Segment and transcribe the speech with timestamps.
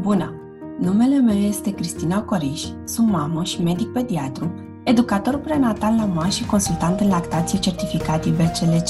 [0.00, 0.34] Bună!
[0.78, 4.50] Numele meu este Cristina Coriș, sunt mamă și medic pediatru,
[4.84, 8.88] educator prenatal la MA și consultant în lactație certificat IBCLC,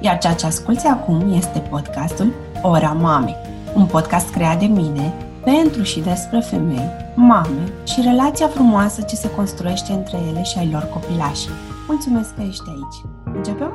[0.00, 2.32] iar ceea ce asculți acum este podcastul
[2.62, 3.36] Ora Mame,
[3.74, 9.30] un podcast creat de mine pentru și despre femei, mame și relația frumoasă ce se
[9.30, 11.48] construiește între ele și ai lor copilași.
[11.88, 13.34] Mulțumesc că ești aici!
[13.36, 13.72] Începem?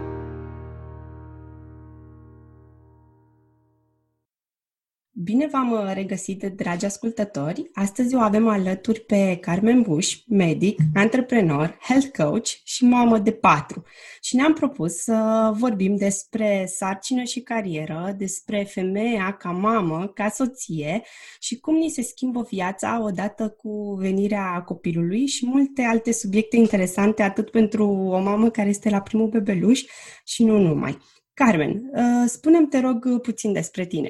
[5.25, 7.69] Bine v-am uh, regăsit, dragi ascultători!
[7.73, 13.83] Astăzi o avem alături pe Carmen Bush, medic, antreprenor, health coach și mamă de patru.
[14.21, 21.03] Și ne-am propus să vorbim despre sarcină și carieră, despre femeia ca mamă, ca soție
[21.39, 27.23] și cum ni se schimbă viața odată cu venirea copilului și multe alte subiecte interesante,
[27.23, 29.81] atât pentru o mamă care este la primul bebeluș
[30.25, 30.97] și nu numai.
[31.33, 34.09] Carmen, uh, spune-mi, te rog, puțin despre tine.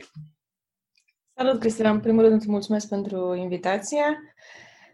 [1.37, 1.89] Salut, Cristina!
[1.89, 4.01] În primul rând îți mulțumesc pentru invitație.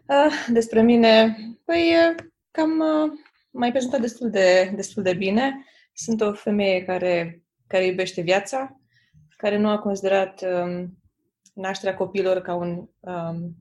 [0.06, 3.12] Uh, despre mine, păi uh, cam uh,
[3.50, 5.64] mai prezentat destul de, destul de bine.
[5.92, 8.80] Sunt o femeie care, care iubește viața,
[9.36, 10.98] care nu a considerat um,
[11.54, 13.54] nașterea copilor ca un um,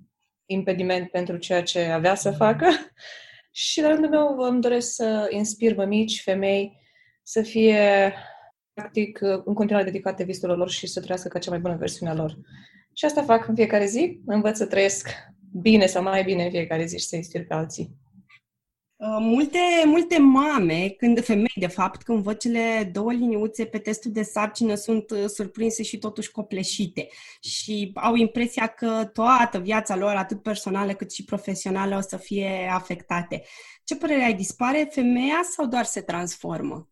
[0.45, 2.67] impediment pentru ceea ce avea să facă.
[3.51, 6.77] Și la rândul meu îmi doresc să inspir mămici, femei,
[7.23, 8.13] să fie
[8.81, 12.15] practic în continuare dedicate visurilor lor și să trăiască ca cea mai bună versiune a
[12.15, 12.37] lor.
[12.93, 15.09] Și asta fac în fiecare zi, învăț să trăiesc
[15.61, 17.99] bine sau mai bine în fiecare zi și să inspir pe alții.
[18.95, 24.11] Uh, multe, multe mame, când femei de fapt, când văd cele două liniuțe pe testul
[24.11, 27.07] de sarcină, sunt uh, surprinse și totuși copleșite
[27.41, 32.69] și au impresia că toată viața lor, atât personală cât și profesională, o să fie
[32.73, 33.43] afectate.
[33.83, 34.33] Ce părere ai?
[34.33, 36.87] Dispare femeia sau doar se transformă?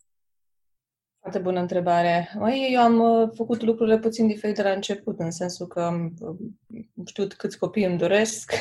[1.30, 2.31] Foarte bună întrebare.
[2.38, 6.35] Măi, eu am uh, făcut lucrurile puțin diferite la început, în sensul că am uh,
[7.05, 8.53] știut câți copii îmi doresc,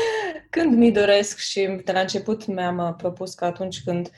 [0.50, 4.10] când mi doresc și de la început mi-am uh, propus că atunci când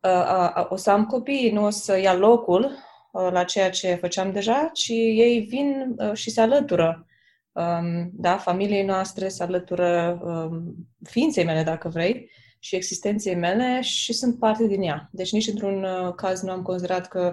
[0.00, 2.64] uh, uh, o să am copii, nu o să ia locul
[3.12, 7.06] uh, la ceea ce făceam deja, ci ei vin uh, și se alătură
[7.52, 12.30] um, da, familiei noastre, se alătură um, ființei mele, dacă vrei,
[12.64, 15.08] și existenței mele și sunt parte din ea.
[15.12, 17.30] Deci nici într-un uh, caz nu am considerat că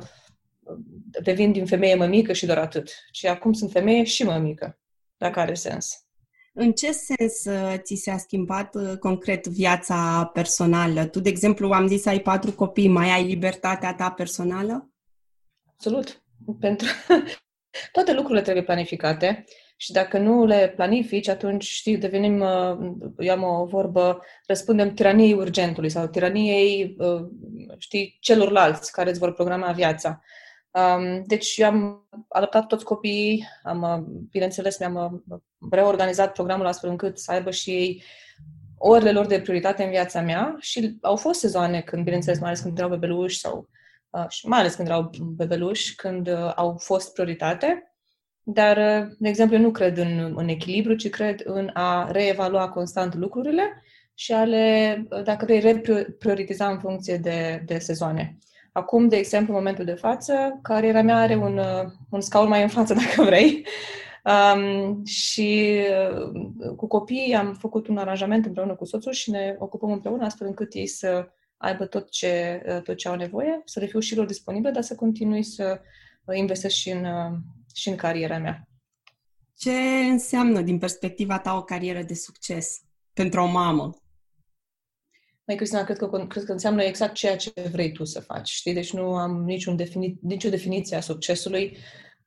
[0.59, 0.77] uh,
[1.21, 2.91] devin din femeie mămică și doar atât.
[3.11, 4.79] Și acum sunt femeie și mămică,
[5.17, 6.03] dacă are sens.
[6.53, 11.05] În ce sens uh, ți s-a schimbat concret viața personală?
[11.05, 14.91] Tu, de exemplu, am zis ai patru copii, mai ai libertatea ta personală?
[15.71, 16.23] Absolut.
[16.59, 16.87] Pentru
[17.91, 19.45] toate lucrurile trebuie planificate
[19.81, 22.77] și dacă nu le planifici, atunci, știi, devenim, uh,
[23.17, 27.27] eu am o vorbă, răspundem tiraniei urgentului sau tiraniei, uh,
[27.77, 30.21] știi, celorlalți care îți vor programa viața.
[30.71, 35.23] Um, deci eu am adaptat toți copiii, am, uh, bineînțeles, mi-am
[35.71, 38.03] reorganizat programul astfel încât să aibă și ei
[38.77, 42.61] orele lor de prioritate în viața mea și au fost sezoane când, bineînțeles, mai ales
[42.61, 43.69] când erau bebeluși sau
[44.29, 47.88] și mai ales când erau bebeluși, când au fost prioritate.
[48.51, 52.69] Dar, uh, de exemplu, eu nu cred în, în echilibru, ci cred în a reevalua
[52.69, 53.83] constant lucrurile
[54.13, 58.37] și a le, uh, dacă vrei, reprioritiza în funcție de, de sezoane.
[58.71, 62.61] Acum, de exemplu, în momentul de față, cariera mea are un, uh, un scaun mai
[62.61, 63.65] în față, dacă vrei.
[64.23, 65.79] Um, și
[66.11, 70.47] uh, cu copiii am făcut un aranjament împreună cu soțul și ne ocupăm împreună astfel
[70.47, 71.27] încât ei să
[71.57, 74.95] aibă tot ce, tot ce au nevoie, să le fiu și lor disponibile, dar să
[74.95, 75.81] continui să
[76.33, 77.05] investesc și în,
[77.73, 78.63] și în cariera mea.
[79.55, 79.73] Ce
[80.09, 82.81] înseamnă, din perspectiva ta, o carieră de succes
[83.13, 83.93] pentru o mamă?
[85.45, 88.73] Mai Cristina, cred că, cred că înseamnă exact ceea ce vrei tu să faci, știi?
[88.73, 91.77] Deci nu am niciun defini- nicio definiție a succesului.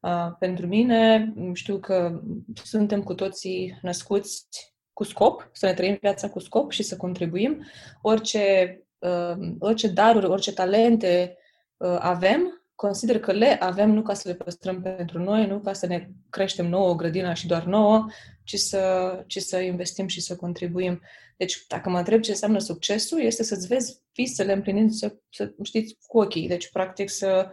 [0.00, 2.20] Uh, pentru mine, știu că
[2.64, 4.47] suntem cu toții născuți
[4.92, 7.64] cu scop, să ne trăim viața cu scop și să contribuim.
[8.00, 11.36] Orice, uh, orice daruri, orice talente
[11.76, 15.72] uh, avem, consider că le avem nu ca să le păstrăm pentru noi, nu ca
[15.72, 18.06] să ne creștem nouă grădina și doar nouă,
[18.44, 21.01] ci să, ci să investim și să contribuim.
[21.36, 25.97] Deci, dacă mă întreb ce înseamnă succesul, este să-ți vezi visele împlinind, să, să știți,
[26.07, 26.48] cu ochii.
[26.48, 27.51] Deci, practic, să,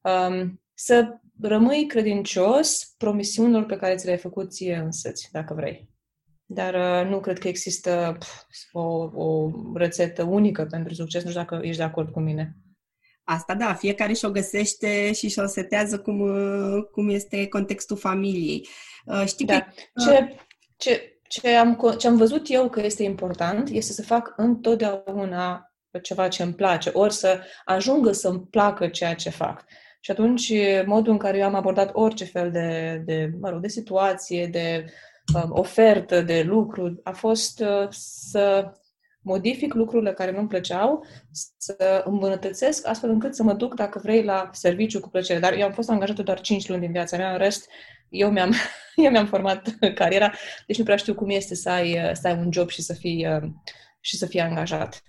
[0.00, 5.88] um, să rămâi credincios promisiunilor pe care ți le-ai făcut ție însăți, dacă vrei.
[6.44, 8.80] Dar uh, nu cred că există pf, o,
[9.24, 11.22] o rețetă unică pentru succes.
[11.22, 12.56] Nu știu dacă ești de acord cu mine.
[13.30, 16.30] Asta da, fiecare și-o găsește și și-o setează cum,
[16.92, 18.68] cum este contextul familiei.
[19.06, 19.60] Uh, știi da.
[19.60, 19.70] că...
[20.04, 20.36] Ce,
[20.76, 25.72] ce, ce, am, ce am văzut eu că este important este să fac întotdeauna
[26.02, 29.64] ceva ce îmi place, ori să ajungă să-mi placă ceea ce fac.
[30.00, 30.52] Și atunci,
[30.84, 34.84] modul în care eu am abordat orice fel de, de, mă rog, de situație, de
[35.34, 38.72] um, ofertă de lucru a fost uh, să
[39.28, 41.06] modific lucrurile care nu-mi plăceau,
[41.58, 45.38] să îmbunătățesc astfel încât să mă duc, dacă vrei, la serviciu cu plăcere.
[45.38, 47.68] Dar eu am fost angajată doar 5 luni din viața mea, în rest
[48.08, 48.54] eu mi-am,
[49.04, 50.32] eu mi-am format cariera,
[50.66, 53.26] deci nu prea știu cum este să ai, să ai un job și să fii,
[54.00, 55.02] și să fii angajat.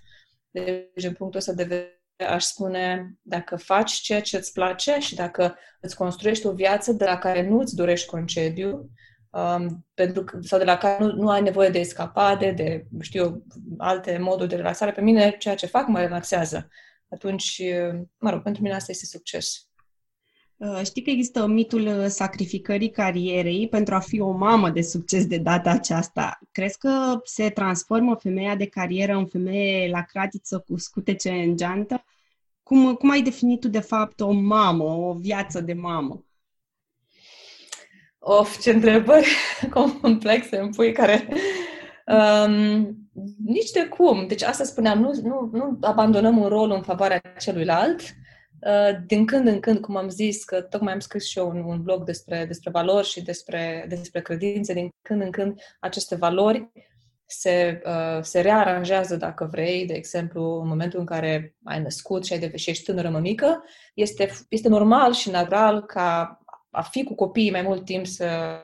[0.50, 5.14] Deci, din punctul ăsta de vedere, aș spune, dacă faci ceea ce îți place și
[5.14, 8.90] dacă îți construiești o viață de la care nu îți dorești concediu,
[9.30, 13.44] um, pentru că, sau de la care nu, nu ai nevoie de escapade, de, știu
[13.78, 16.68] alte moduri de relaxare, pe mine ceea ce fac mă relaxează.
[17.08, 17.62] Atunci,
[18.18, 19.70] mă rog, pentru mine asta este succes.
[20.60, 25.26] Uh, știi că există mitul uh, sacrificării carierei pentru a fi o mamă de succes
[25.26, 26.38] de data aceasta.
[26.50, 32.04] Crezi că se transformă femeia de carieră în femeie la cratiță cu scutece în geantă?
[32.62, 36.24] Cum, cum ai definit tu, de fapt, o mamă, o viață de mamă?
[38.22, 39.28] Of, ce întrebări
[40.02, 41.28] complexe îmi pui care...
[42.06, 42.98] Um,
[43.44, 44.26] nici de cum.
[44.26, 48.00] Deci asta spuneam, nu, nu, nu abandonăm un rol în favoarea celuilalt,
[48.60, 51.62] Uh, din când în când, cum am zis, că tocmai am scris și eu un,
[51.64, 56.70] un blog despre, despre valori și despre, despre credințe, din când în când aceste valori
[57.26, 62.32] se, uh, se rearanjează, dacă vrei, de exemplu, în momentul în care ai născut și
[62.32, 63.64] ai devenit și ești tânără mămică,
[63.94, 66.39] este, este normal și natural ca
[66.70, 68.60] a fi cu copiii mai mult timp să,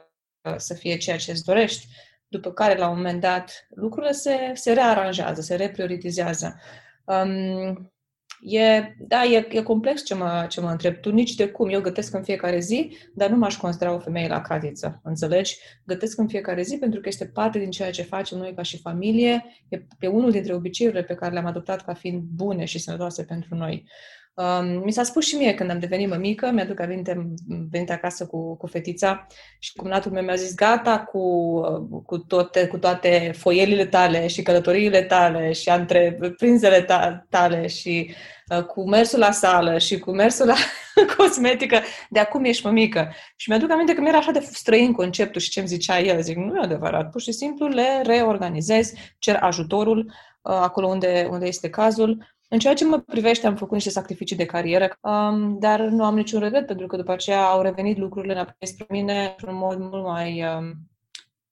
[0.57, 1.87] să fie ceea ce îți dorești,
[2.29, 6.61] după care, la un moment dat, lucrurile se, se rearanjează, se reprioritizează.
[7.05, 7.91] Um,
[8.41, 10.95] E, da, e, e complex ce mă, ce mă întreb.
[11.01, 11.69] Tu nici de cum.
[11.69, 15.01] Eu gătesc în fiecare zi, dar nu m-aș considera o femeie la cratiță.
[15.03, 15.57] Înțelegi?
[15.85, 18.81] Gătesc în fiecare zi pentru că este parte din ceea ce facem noi ca și
[18.81, 19.45] familie.
[19.69, 23.55] E, e unul dintre obiceiurile pe care le-am adoptat ca fiind bune și sănătoase pentru
[23.55, 23.89] noi.
[24.37, 27.37] Um, mi s-a spus și mie când am devenit mămică, mi-aduc aminte,
[27.71, 29.27] venit acasă cu, cu fetița
[29.59, 31.61] și cumnatul meu mi-a zis, gata cu,
[32.07, 38.15] cu, toate, cu toate foielile tale și călătoriile tale și întreprinzele ta, tale și
[38.57, 40.57] uh, cu mersul la sală și cu mersul la
[41.17, 41.81] cosmetică,
[42.11, 43.13] de acum ești mămică.
[43.37, 46.23] Și mi-aduc aminte că mi-era așa de străin conceptul și ce-mi zicea el.
[46.23, 49.99] Zic, nu e adevărat, pur și simplu le reorganizez, cer ajutorul
[50.43, 54.37] uh, acolo unde, unde este cazul în ceea ce mă privește, am făcut niște sacrificii
[54.37, 58.33] de carieră, um, dar nu am niciun regret, pentru că după aceea au revenit lucrurile
[58.33, 60.75] înapoi spre mine într-un mod mult mai, um,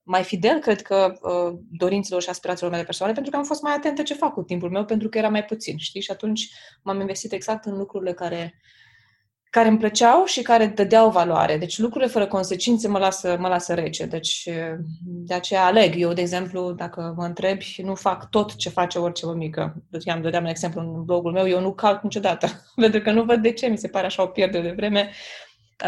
[0.03, 3.75] mai fidel, cred că, uh, dorințelor și aspirațiilor mele personale, pentru că am fost mai
[3.75, 6.01] atentă ce fac cu timpul meu, pentru că era mai puțin, știi?
[6.01, 6.49] Și atunci
[6.83, 8.61] m-am investit exact în lucrurile care
[9.55, 11.57] care îmi plăceau și care dădeau valoare.
[11.57, 14.07] Deci lucrurile fără consecințe mă lasă, mă lasă rece.
[14.07, 14.49] Deci
[15.05, 15.95] de aceea aleg.
[15.97, 19.75] Eu, de exemplu, dacă mă întrebi, nu fac tot ce face orice mică.
[19.91, 22.47] Deci am dădeam un exemplu în blogul meu, eu nu calc niciodată.
[22.83, 25.11] pentru că nu văd de ce, mi se pare așa o pierdere de vreme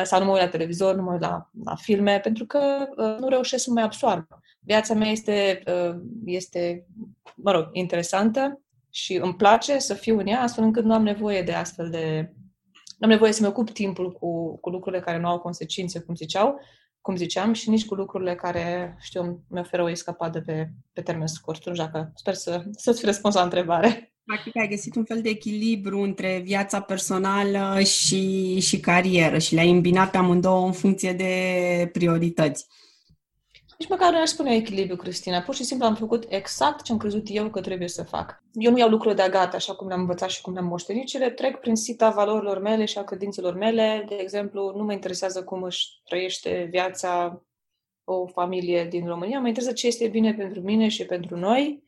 [0.03, 2.61] sau nu mă uit la televizor, nu mă uit la, la filme, pentru că
[2.97, 4.27] uh, nu reușesc să mă mai absorb.
[4.61, 6.87] Viața mea este, uh, este,
[7.35, 8.61] mă rog, interesantă
[8.91, 12.31] și îmi place să fiu în ea, astfel încât nu am nevoie de astfel de
[12.31, 12.46] nu
[13.01, 16.61] am nevoie să-mi ocup timpul cu, cu lucrurile care nu au consecințe, cum ziceau,
[17.01, 21.27] cum ziceam, și nici cu lucrurile care, știu, mi oferă o escapadă pe, pe termen
[21.27, 21.67] scurt.
[21.67, 24.13] Nu știu dacă, sper să, să-ți fi răspuns la întrebare.
[24.25, 29.71] Practic ai găsit un fel de echilibru între viața personală și, și carieră și le-ai
[29.71, 32.67] îmbinat pe amândouă în funcție de priorități.
[33.79, 35.41] Nici măcar nu aș spune echilibru, Cristina.
[35.41, 38.43] Pur și simplu am făcut exact ce am crezut eu că trebuie să fac.
[38.53, 41.19] Eu nu iau lucrurile de gata, așa cum le-am învățat și cum le-am moștenit, ci
[41.19, 44.05] le trec prin sita valorilor mele și a credințelor mele.
[44.09, 47.43] De exemplu, nu mă interesează cum își trăiește viața
[48.05, 51.85] o familie din România, mă interesează ce este bine pentru mine și pentru noi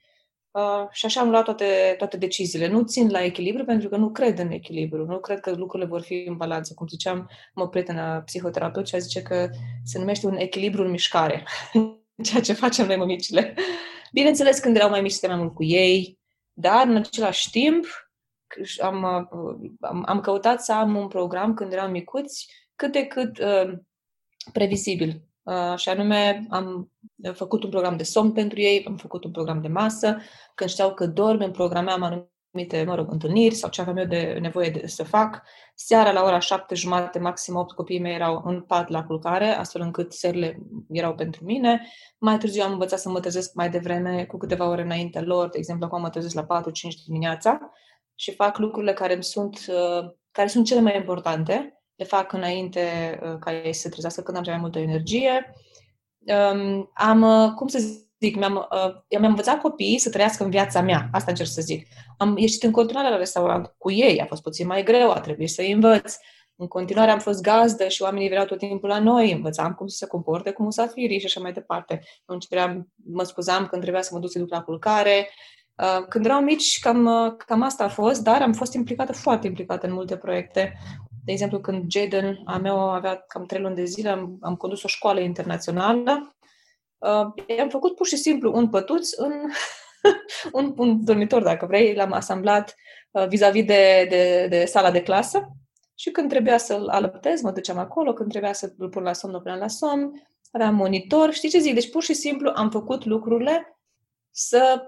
[0.58, 2.66] Uh, și așa am luat toate, toate deciziile.
[2.68, 5.06] Nu țin la echilibru pentru că nu cred în echilibru.
[5.06, 6.74] Nu cred că lucrurile vor fi în balanță.
[6.74, 9.48] Cum ziceam, mă prietenă psihoterapeut și a zice că
[9.84, 11.46] se numește un echilibru în mișcare.
[12.26, 13.54] Ceea ce facem noi mămicile.
[14.12, 16.18] Bineînțeles, când erau mai mici, mai mult cu ei,
[16.52, 17.84] dar în același timp
[18.80, 23.38] am, uh, am, am căutat să am un program când eram micuți cât de cât
[23.38, 23.72] uh,
[24.52, 25.27] previzibil.
[25.48, 26.92] Uh, și anume am
[27.32, 30.16] făcut un program de somn pentru ei, am făcut un program de masă,
[30.54, 34.38] când știau că dorm, îmi programam anumite, mă rog, întâlniri sau ce aveam eu de
[34.40, 35.42] nevoie de, să fac.
[35.74, 39.80] Seara la ora șapte jumate, maxim opt copiii mei erau în pat la culcare, astfel
[39.80, 41.86] încât serile erau pentru mine.
[42.18, 45.58] Mai târziu am învățat să mă trezesc mai devreme, cu câteva ore înainte lor, de
[45.58, 46.70] exemplu, acum mă trezesc la 4-5
[47.06, 47.72] dimineața
[48.14, 53.18] și fac lucrurile care îmi sunt, uh, care sunt cele mai importante le fac înainte
[53.22, 55.52] uh, ca ei să se trezească când am cea mai multă energie.
[56.18, 57.78] Um, am, uh, cum să
[58.20, 61.08] zic, mi-am, uh, mi-am învățat copiii să trăiască în viața mea.
[61.12, 61.86] Asta încerc să zic.
[62.18, 65.50] Am ieșit în continuare la restaurant cu ei, a fost puțin mai greu, a trebuit
[65.50, 66.16] să-i învăț.
[66.56, 69.96] În continuare am fost gazdă și oamenii vreau tot timpul la noi, învățam cum să
[69.96, 72.00] se comporte cu musafirii și așa mai departe.
[72.26, 75.28] Atunci trebuia, mă scuzam când trebuia să mă duc să duc la culcare.
[75.82, 79.46] Uh, când eram mici, cam, uh, cam asta a fost, dar am fost implicată, foarte
[79.46, 80.78] implicată în multe proiecte.
[81.28, 84.82] De exemplu, când Jaden, a meu, avea cam trei luni de zile, am, am condus
[84.82, 86.36] o școală internațională.
[86.98, 89.32] Uh, am făcut pur și simplu un pătuț în
[90.58, 92.74] un, un dormitor, dacă vrei, l-am asamblat
[93.10, 95.48] uh, vis-a-vis de, de, de sala de clasă
[95.94, 99.40] și când trebuia să-l alăptez, mă duceam acolo, când trebuia să-l pun la somn, o
[99.44, 101.74] la somn, aveam monitor, știi ce zic?
[101.74, 103.78] Deci pur și simplu am făcut lucrurile
[104.30, 104.82] să,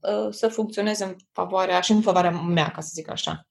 [0.00, 3.48] uh, să funcționeze în favoarea și în favoarea mea, ca să zic așa.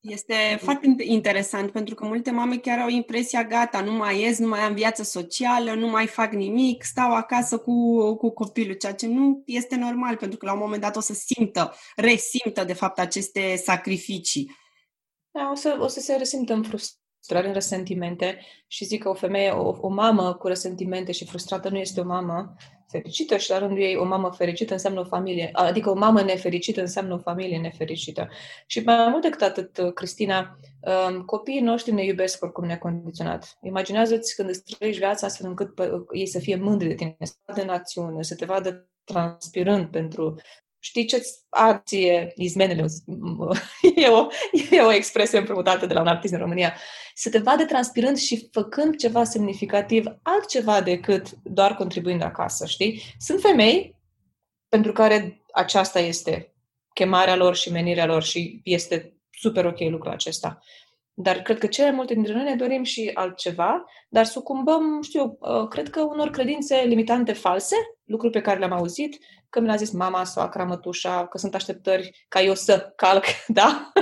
[0.00, 4.48] Este foarte interesant pentru că multe mame chiar au impresia, gata, nu mai ies, nu
[4.48, 9.06] mai am viață socială, nu mai fac nimic, stau acasă cu, cu copilul, ceea ce
[9.06, 12.98] nu este normal pentru că la un moment dat o să simtă, resimtă de fapt
[12.98, 14.56] aceste sacrificii.
[15.30, 19.14] Da, o să, o să se resimtă în frustrare, în resentimente și zic că o
[19.14, 22.54] femeie, o, o mamă cu resentimente și frustrată nu este o mamă
[22.90, 26.80] fericită și la rândul ei o mamă fericită înseamnă o familie, adică o mamă nefericită
[26.80, 28.28] înseamnă o familie nefericită.
[28.66, 30.58] Și mai mult decât atât, Cristina,
[31.08, 33.58] um, copiii noștri ne iubesc oricum necondiționat.
[33.62, 35.78] Imaginează-ți când îți trăiești viața astfel încât
[36.12, 40.40] ei să fie mândri de tine, să vadă națiune, să te vadă transpirând pentru
[40.80, 42.86] știi ce-ți arție izmenele?
[43.94, 44.26] E o,
[44.70, 46.76] e o expresie împrumutată de la un artist în România.
[47.14, 53.02] Să te vadă transpirând și făcând ceva semnificativ, altceva decât doar contribuind acasă, știi?
[53.18, 53.98] Sunt femei
[54.68, 56.54] pentru care aceasta este
[56.94, 60.62] chemarea lor și menirea lor și este super ok lucrul acesta.
[61.14, 65.68] Dar cred că cele multe dintre noi ne dorim și altceva, dar sucumbăm, știu, uh,
[65.68, 70.24] cred că unor credințe limitante false, lucruri pe care le-am auzit, că mi-a zis mama,
[70.24, 73.92] soacra, mătușa, că sunt așteptări ca eu să calc, da?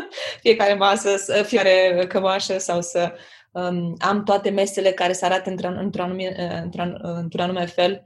[0.41, 3.15] Fiecare masă, fiecare cămașă sau să
[3.51, 8.05] um, am toate mesele care să arate într-un, într-un, anume, uh, într-un, într-un anume fel.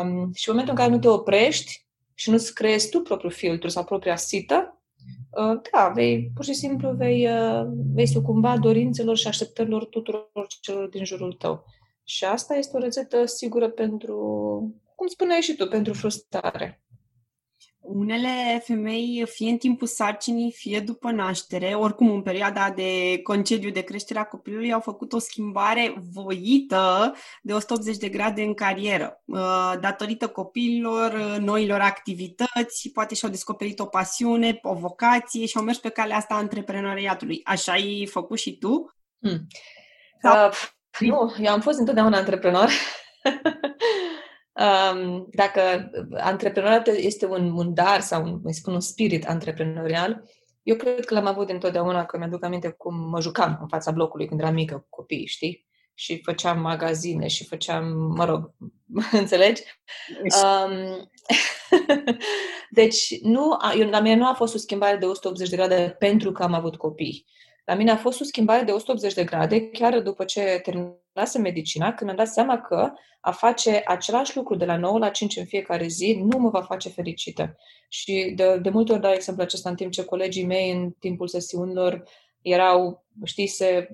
[0.00, 3.68] Um, și în momentul în care nu te oprești și nu-ți creezi tu propriul filtru
[3.68, 4.81] sau propria sită, Uh,
[5.72, 11.04] da, vei, pur și simplu vei, uh, vei sucumba dorințelor și așteptărilor tuturor celor din
[11.04, 11.64] jurul tău.
[12.04, 14.16] Și asta este o rețetă sigură pentru,
[14.94, 16.82] cum spuneai și tu, pentru frustrare.
[17.82, 23.80] Unele femei, fie în timpul sarcinii, fie după naștere, oricum în perioada de concediu de
[23.80, 29.22] creștere a copilului, au făcut o schimbare voită de 180 de grade în carieră.
[29.24, 35.64] Uh, datorită copiilor, uh, noilor activități, poate și-au descoperit o pasiune, o vocație și au
[35.64, 37.40] mers pe calea asta a antreprenoriatului.
[37.44, 38.94] Așa ai făcut și tu?
[39.20, 39.46] Hmm.
[40.22, 40.48] Sau...
[40.48, 40.54] Uh,
[40.98, 42.68] nu, eu am fost întotdeauna antreprenor.
[44.52, 50.22] Um, dacă antreprenoriatul este un, un dar sau, un, mai spun, un spirit antreprenorial,
[50.62, 54.26] eu cred că l-am avut întotdeauna, că mi-aduc aminte cum mă jucam în fața blocului
[54.26, 55.66] când eram mică cu copii, știi?
[55.94, 58.54] Și făceam magazine și făceam, mă rog,
[59.20, 59.62] înțelegi?
[60.22, 61.10] Um,
[62.70, 66.32] deci, nu, eu, la mine nu a fost o schimbare de 180 de grade pentru
[66.32, 67.26] că am avut copii.
[67.64, 70.60] La mine a fost o schimbare de 180 de grade chiar după ce
[71.12, 75.08] terminase medicina, când mi-am dat seama că a face același lucru de la 9 la
[75.08, 77.56] 5 în fiecare zi nu mă va face fericită.
[77.88, 81.28] Și de, de multe ori dau exemplu acesta în timp ce colegii mei în timpul
[81.28, 82.02] sesiunilor
[82.42, 83.88] erau, știi, se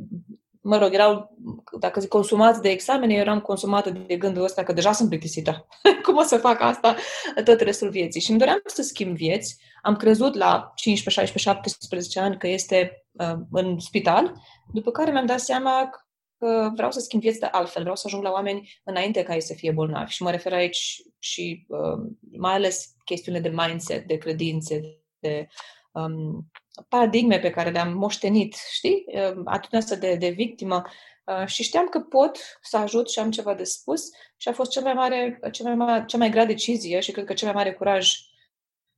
[0.60, 1.36] mă rog, erau,
[1.78, 5.66] dacă zic, consumați de examene, eu eram consumată de gândul ăsta că deja sunt plictisită.
[6.04, 6.96] Cum o să fac asta
[7.44, 8.20] tot restul vieții?
[8.20, 9.56] Și îmi doream să schimb vieți.
[9.82, 14.32] Am crezut la 15, 16, 17 ani că este uh, în spital,
[14.72, 15.90] după care mi-am dat seama
[16.38, 19.40] că vreau să schimb vieți de altfel, vreau să ajung la oameni înainte ca ei
[19.40, 20.12] să fie bolnavi.
[20.12, 24.80] Și mă refer aici și uh, mai ales chestiunile de mindset, de credințe,
[25.18, 25.48] de
[25.92, 26.50] um,
[26.88, 29.04] paradigme pe care le-am moștenit, știi?
[29.06, 30.82] Uh, atitudinea asta de, de victimă.
[31.24, 34.02] Uh, și știam că pot să ajut și am ceva de spus
[34.36, 37.24] și a fost cea mai mare, cea mai, mare, cea mai grea decizie și cred
[37.24, 38.14] că cel mai mare curaj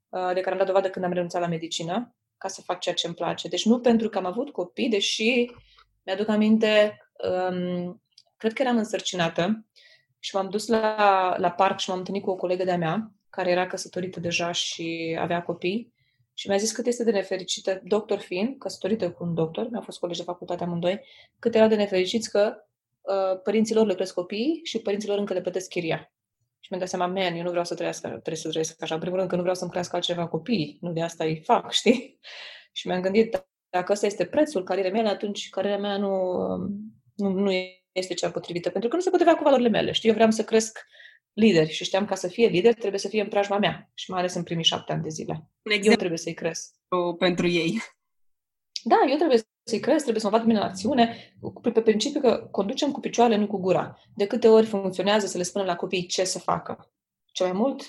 [0.09, 2.95] uh, de care am dat dovadă când am renunțat la medicină ca să fac ceea
[2.95, 3.49] ce îmi place.
[3.49, 5.51] Deci nu pentru că am avut copii, deși
[6.03, 8.03] mi-aduc aminte um,
[8.37, 9.67] cred că eram însărcinată
[10.19, 13.51] și m-am dus la, la parc și m-am întâlnit cu o colegă de-a mea, care
[13.51, 15.93] era căsătorită deja și avea copii.
[16.35, 19.99] Și mi-a zis cât este de nefericită, doctor fiind, căsătorită cu un doctor, mi-a fost
[19.99, 21.01] colegi de facultate amândoi,
[21.39, 22.55] cât erau de nefericiți că
[23.01, 26.13] uh, părinților le cresc copii și părinților încă le plătesc chiria.
[26.61, 28.95] Și mi-am dat seama, man, eu nu vreau să trăiască, trebuie să trăiesc așa.
[28.95, 31.73] În primul rând că nu vreau să-mi crească altceva copii, nu de asta îi fac,
[31.81, 32.19] știi?
[32.73, 36.11] Și mi-am gândit, dacă ăsta este prețul carierei mele, atunci cariera mea nu,
[37.21, 37.51] nu, nu
[37.93, 39.93] este cea potrivită, pentru că nu se potrivea cu valorile mele.
[39.93, 40.79] Știi, eu vreau să cresc
[41.33, 44.19] lideri și știam ca să fie lider trebuie să fie în preajma mea și mai
[44.19, 45.33] ales în primii șapte ani de zile.
[45.63, 46.75] Un exemplu eu trebuie să-i cresc.
[47.19, 47.81] Pentru ei.
[48.85, 52.21] Da, eu trebuie să-i cresc, trebuie să mă vadă bine în acțiune, pe, pe principiu
[52.21, 53.99] că conducem cu picioarele, nu cu gura.
[54.15, 56.93] De câte ori funcționează să le spunem la copii ce să facă?
[57.33, 57.89] Cel mai mult,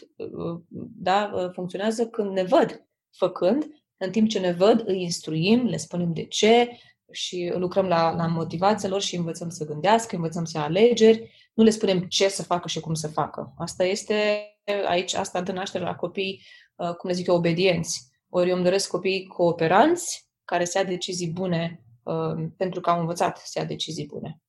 [0.96, 3.66] da, funcționează când ne văd făcând,
[3.98, 6.80] în timp ce ne văd, îi instruim, le spunem de ce
[7.12, 11.64] și lucrăm la, la motivația lor și învățăm să gândească, învățăm să ia alegeri, nu
[11.64, 13.54] le spunem ce să facă și cum să facă.
[13.58, 14.46] Asta este
[14.88, 18.10] aici, asta dă naștere la copii, uh, cum le zic eu, obedienți.
[18.30, 23.00] Ori eu îmi doresc copii cooperanți care să ia decizii bune uh, pentru că au
[23.00, 24.42] învățat să ia decizii bune.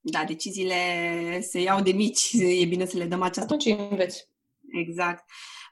[0.00, 0.76] Da, deciziile
[1.40, 3.54] se iau de mici, e bine să le dăm această...
[3.54, 4.28] Atunci înveți.
[4.72, 5.24] Exact.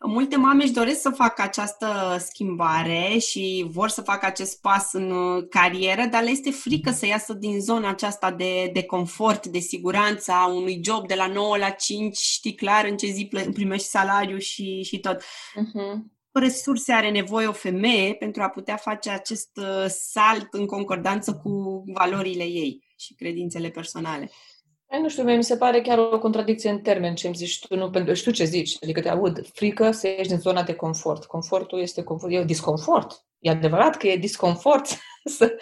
[0.06, 5.10] Multe mame își doresc să facă această schimbare și vor să facă acest pas în
[5.10, 9.58] uh, carieră, dar le este frică să iasă din zona aceasta de, de confort, de
[9.58, 13.86] siguranță a unui job de la 9 la 5, știi clar în ce zi primești
[13.86, 15.22] salariu și, și tot.
[15.22, 16.12] Uh-huh.
[16.32, 21.84] Resurse are nevoie o femeie pentru a putea face acest uh, salt în concordanță cu
[21.86, 24.30] valorile ei și credințele personale.
[24.94, 27.66] Ai, nu știu, mie mi se pare chiar o contradicție în termen ce îmi zici
[27.66, 30.74] tu, nu, pentru știu ce zici, adică te aud, frică să ieși din zona de
[30.74, 31.24] confort.
[31.24, 33.24] Confortul este confort, e disconfort.
[33.38, 34.86] E adevărat că e disconfort
[35.36, 35.56] să,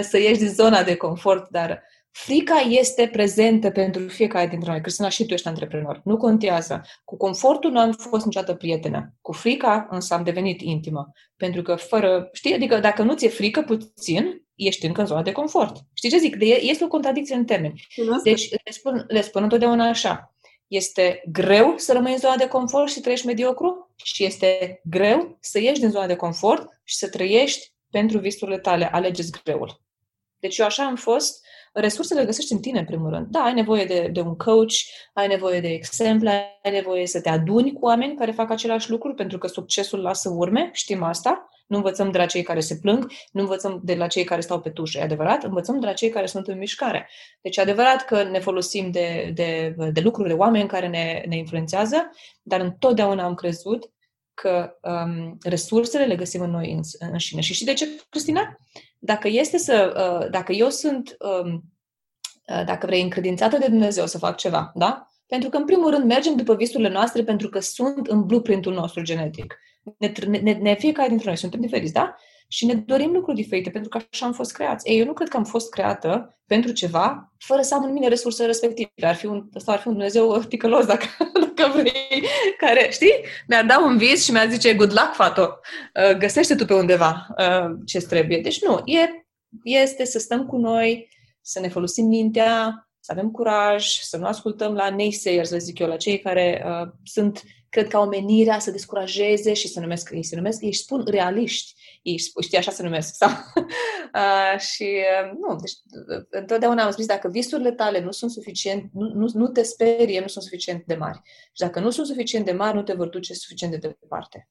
[0.00, 4.80] să ieși din zona de confort, dar frica este prezentă pentru fiecare dintre noi.
[4.80, 6.00] Cristina, și tu ești antreprenor.
[6.04, 6.80] Nu contează.
[7.04, 9.14] Cu confortul nu am fost niciodată prietenă.
[9.20, 11.12] Cu frica însă am devenit intimă.
[11.36, 15.32] Pentru că fără, știi, adică dacă nu ți-e frică puțin, ești încă în zona de
[15.32, 15.76] confort.
[15.94, 16.36] Știi ce zic?
[16.36, 17.86] De, este o contradicție în termeni.
[18.22, 20.34] Deci le spun, le spun întotdeauna așa.
[20.66, 25.36] Este greu să rămâi în zona de confort și să trăiești mediocru și este greu
[25.40, 28.90] să ieși din zona de confort și să trăiești pentru visurile tale.
[28.92, 29.80] Alegeți greul.
[30.38, 33.26] Deci eu așa am fost resursele le găsești în tine, în primul rând.
[33.26, 34.72] Da, ai nevoie de, de un coach,
[35.12, 39.14] ai nevoie de exemple, ai nevoie să te aduni cu oameni care fac același lucru,
[39.14, 41.48] pentru că succesul lasă urme, știm asta.
[41.72, 44.60] Nu învățăm de la cei care se plâng, nu învățăm de la cei care stau
[44.60, 47.08] pe tușă, e adevărat, învățăm de la cei care sunt în mișcare.
[47.40, 51.36] Deci e adevărat că ne folosim de, de, de lucruri, de oameni care ne, ne
[51.36, 52.10] influențează,
[52.42, 53.90] dar întotdeauna am crezut
[54.34, 57.40] că um, resursele le găsim în noi înșine.
[57.40, 58.56] Și știi de ce, Cristina?
[58.98, 61.62] Dacă este să, uh, dacă eu sunt, um,
[62.46, 65.06] uh, dacă vrei, încredințată de Dumnezeu să fac ceva, da?
[65.26, 69.02] Pentru că, în primul rând, mergem după visurile noastre pentru că sunt în blueprintul nostru
[69.02, 69.56] genetic.
[69.98, 72.14] Ne, ne, ne fiecare dintre noi suntem diferiți, da?
[72.52, 74.88] și ne dorim lucruri diferite, pentru că așa am fost creați.
[74.88, 78.08] Ei, eu nu cred că am fost creată pentru ceva fără să am în mine
[78.08, 78.90] resursele respective.
[79.02, 81.04] Ar fi un, asta ar fi un Dumnezeu ticălos, dacă,
[81.54, 82.24] dacă vrei,
[82.58, 83.14] care, știi,
[83.48, 85.58] mi-ar da un vis și mi-ar zice, good luck, fato,
[86.08, 88.38] uh, găsește tu pe undeva uh, ce trebuie.
[88.38, 89.26] Deci nu, e,
[89.64, 91.08] este să stăm cu noi,
[91.40, 95.88] să ne folosim mintea, să avem curaj, să nu ascultăm la naysayers, să zic eu,
[95.88, 97.42] la cei care uh, sunt,
[97.72, 101.74] cred că au menirea să descurajeze și să numesc, ei se numesc, ei spun realiști
[102.02, 103.14] ei știi, așa se numesc.
[103.14, 103.30] Sau,
[104.14, 105.72] uh, și uh, nu, deci
[106.30, 110.26] întotdeauna am spus, dacă visurile tale nu sunt suficient, nu, nu, nu te sperie, nu
[110.26, 111.20] sunt suficient de mari.
[111.24, 114.48] Și dacă nu sunt suficient de mari, nu te vor duce suficient de departe.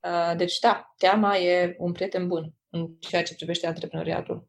[0.00, 4.48] Uh, deci da, teama e un prieten bun în ceea ce privește antreprenoriatul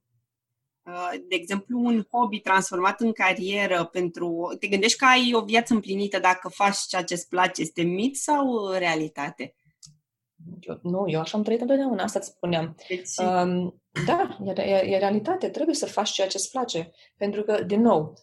[1.28, 4.56] de exemplu, un hobby transformat în carieră pentru...
[4.60, 7.62] Te gândești că ai o viață împlinită dacă faci ceea ce îți place?
[7.62, 9.56] Este mit sau realitate?
[10.60, 12.76] Eu, nu, eu așa am trăit întotdeauna, asta îți spuneam.
[12.88, 13.18] Deci...
[13.18, 16.92] Um, da, e, e, e realitate, trebuie să faci ceea ce îți place.
[17.18, 18.14] Pentru că, din nou,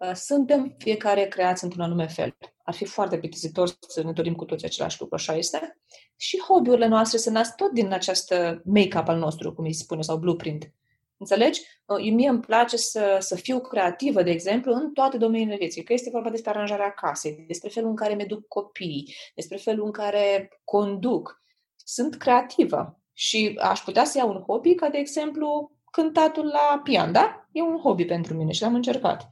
[0.00, 2.36] uh, suntem fiecare creați într-un anume fel.
[2.62, 5.80] Ar fi foarte plictisitor să ne dorim cu toți același lucru, așa este.
[6.16, 10.16] Și hobby-urile noastre se nasc tot din această make-up al nostru, cum îi spune, sau
[10.16, 10.72] blueprint.
[11.20, 11.60] Înțelegi?
[11.84, 15.82] Uh, mie îmi place să, să fiu creativă, de exemplu, în toate domeniile vieții.
[15.82, 19.90] Că este vorba despre aranjarea casei, despre felul în care mi-educ copiii, despre felul în
[19.90, 21.42] care conduc,
[21.76, 27.12] sunt creativă și aș putea să iau un hobby, ca de exemplu cântatul la pian,
[27.12, 27.48] da?
[27.52, 29.30] E un hobby pentru mine și l-am încercat.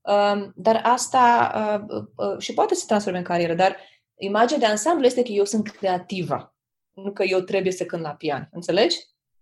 [0.00, 1.52] Um, dar asta
[1.88, 3.76] uh, uh, și poate să se transforme în carieră, dar
[4.14, 6.54] imaginea de ansamblu este că eu sunt creativă,
[6.92, 8.48] nu că eu trebuie să cânt la pian.
[8.52, 8.96] Înțelegi?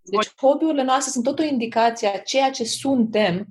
[0.04, 3.46] Deci hobby-urile noastre sunt tot o indicație a ceea ce suntem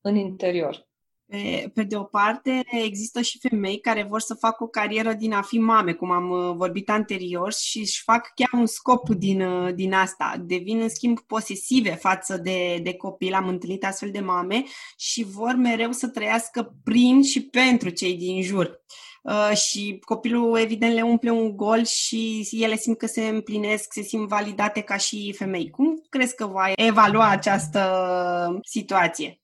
[0.00, 0.88] în interior.
[1.26, 5.32] Pe, pe de o parte, există și femei care vor să facă o carieră din
[5.32, 9.40] a fi mame, cum am uh, vorbit anterior, și își fac chiar un scop din,
[9.40, 10.34] uh, din asta.
[10.40, 13.34] Devin, în schimb, posesive față de, de copil.
[13.34, 14.64] Am întâlnit astfel de mame
[14.96, 18.66] și vor mereu să trăiască prin și pentru cei din jur.
[18.66, 19.13] Uh,
[19.54, 24.28] și copilul, evident, le umple un gol și ele simt că se împlinesc, se simt
[24.28, 25.70] validate ca și femei.
[25.70, 29.38] Cum crezi că va evalua această situație?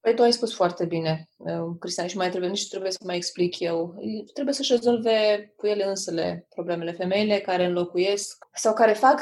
[0.00, 3.16] Păi tu ai spus foarte bine, uh, Cristian, și mai trebuie, nici trebuie să mai
[3.16, 3.94] explic eu.
[4.32, 6.92] Trebuie să-și rezolve cu ele însele problemele.
[6.92, 9.20] Femeile care înlocuiesc sau care fac,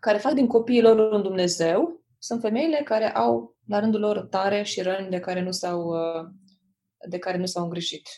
[0.00, 4.62] care fac din copiii lor un Dumnezeu, sunt femeile care au, la rândul lor, tare
[4.62, 6.26] și răni de care nu s-au, uh,
[7.08, 8.08] de care nu s-au îngrijit.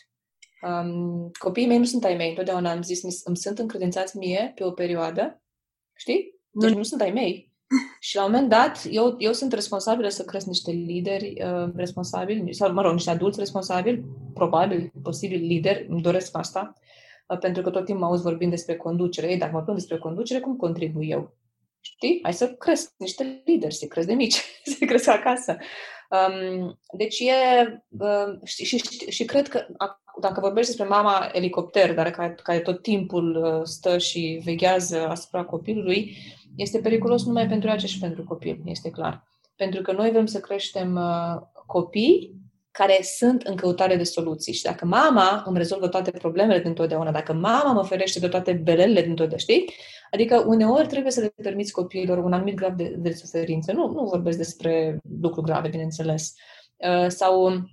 [0.61, 2.29] Um, copiii mei nu sunt ai mei.
[2.29, 5.41] Întotdeauna am zis, îmi sunt încredințați mie pe o perioadă.
[5.93, 6.39] Știi?
[6.51, 7.51] Deci nu, nu sunt ai mei.
[7.99, 12.53] Și la un moment dat, eu, eu sunt responsabilă să cresc niște lideri uh, responsabili,
[12.53, 16.73] sau, mă rog, niște adulți responsabili, probabil, posibil lideri, îmi doresc asta,
[17.27, 19.29] uh, pentru că tot timpul mă auzi vorbind despre conducere.
[19.29, 21.37] Ei, dacă mă plâng despre conducere, cum contribui eu?
[21.79, 22.19] Știi?
[22.21, 24.41] Hai să cresc niște lideri, să cresc de mici,
[24.77, 25.57] să cresc acasă.
[26.11, 28.77] Um, deci e, uh, și, și,
[29.09, 29.65] și cred că
[30.19, 35.43] dacă vorbești despre mama elicopter, dar care, care tot timpul uh, stă și veghează asupra
[35.43, 36.15] copilului,
[36.55, 39.27] este periculos numai pentru ea, și pentru copil, este clar.
[39.55, 42.39] Pentru că noi vrem să creștem uh, copii
[42.71, 44.53] care sunt în căutare de soluții.
[44.53, 48.51] Și dacă mama îmi rezolvă toate problemele din totdeauna, dacă mama mă ferește de toate
[48.51, 49.73] belele din totdeauna, știi?
[50.11, 53.71] Adică uneori trebuie să le permiți copiilor un anumit grad de, de suferință.
[53.71, 56.33] Nu, nu vorbesc despre lucruri grave, bineînțeles.
[56.77, 57.63] Uh, sau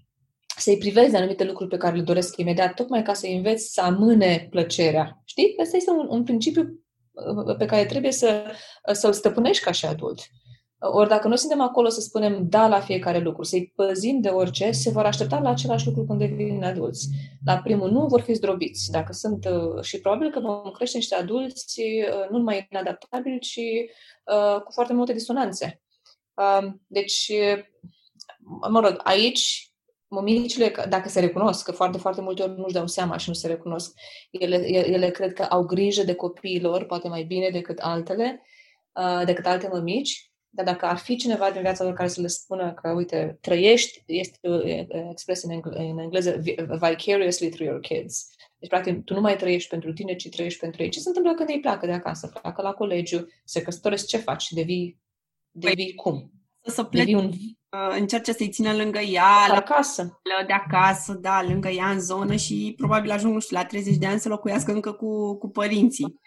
[0.59, 3.81] să-i privezi de anumite lucruri pe care le doresc imediat, tocmai ca să-i înveți să
[3.81, 5.23] amâne plăcerea.
[5.25, 5.55] Știi?
[5.63, 6.81] Asta este un, un principiu
[7.13, 8.45] uh, pe care trebuie să,
[8.89, 10.21] uh, să-l stăpânești ca și adult.
[10.81, 14.71] Ori dacă noi suntem acolo să spunem da la fiecare lucru, să-i păzim de orice,
[14.71, 17.09] se vor aștepta la același lucru când devin adulți.
[17.45, 18.91] La primul nu vor fi zdrobiți.
[18.91, 21.83] Dacă sunt, uh, și probabil că vom crește niște adulți
[22.31, 23.61] nu numai inadaptabili, ci
[24.25, 25.83] uh, cu foarte multe disonanțe.
[26.35, 27.33] Uh, deci,
[28.71, 29.73] mă rog, aici
[30.09, 33.47] mămicile, dacă se recunosc, că foarte, foarte multe ori nu-și dau seama și nu se
[33.47, 33.93] recunosc,
[34.31, 38.43] ele, ele cred că au grijă de copiilor, poate mai bine decât altele,
[38.93, 42.27] uh, decât alte mămici, dar dacă ar fi cineva din viața lor care să le
[42.27, 44.39] spună că, uite, trăiești, este
[45.11, 46.43] expres în, engle- în engleză,
[46.81, 48.29] vicariously through your kids.
[48.59, 50.89] Deci, practic, tu nu mai trăiești pentru tine, ci trăiești pentru ei.
[50.89, 52.27] Ce se întâmplă când ei pleacă de acasă?
[52.41, 54.51] Pleacă la colegiu, se căsătoresc, ce faci?
[54.51, 54.99] Devii,
[55.51, 56.33] devii păi, cum?
[56.61, 57.33] Să pleci, devii un
[57.71, 60.21] încerce să-i țină lângă ea, la acasă.
[60.47, 64.07] de acasă, da, lângă ea în zonă și probabil ajung, nu știu, la 30 de
[64.07, 66.21] ani să locuiască încă cu, cu părinții.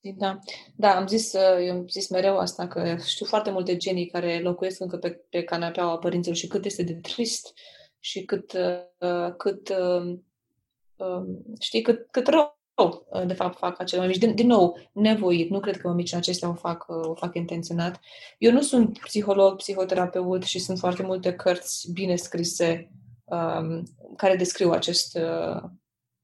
[0.00, 0.38] Da,
[0.76, 4.40] da am zis, uh, eu am zis mereu asta, că știu foarte multe genii care
[4.40, 7.52] locuiesc încă pe, pe canapeaua părinților și cât este de trist
[7.98, 10.18] și cât, uh, cât uh,
[11.60, 14.18] știi, cât, cât rău Uh, de fapt, fac acele mămici.
[14.18, 15.50] Din, din nou, nevoit.
[15.50, 18.00] Nu cred că mămicile acestea o fac, uh, o fac intenționat.
[18.38, 22.90] Eu nu sunt psiholog, psihoterapeut și sunt foarte multe cărți bine scrise
[23.24, 23.82] um,
[24.16, 25.62] care descriu acest, uh,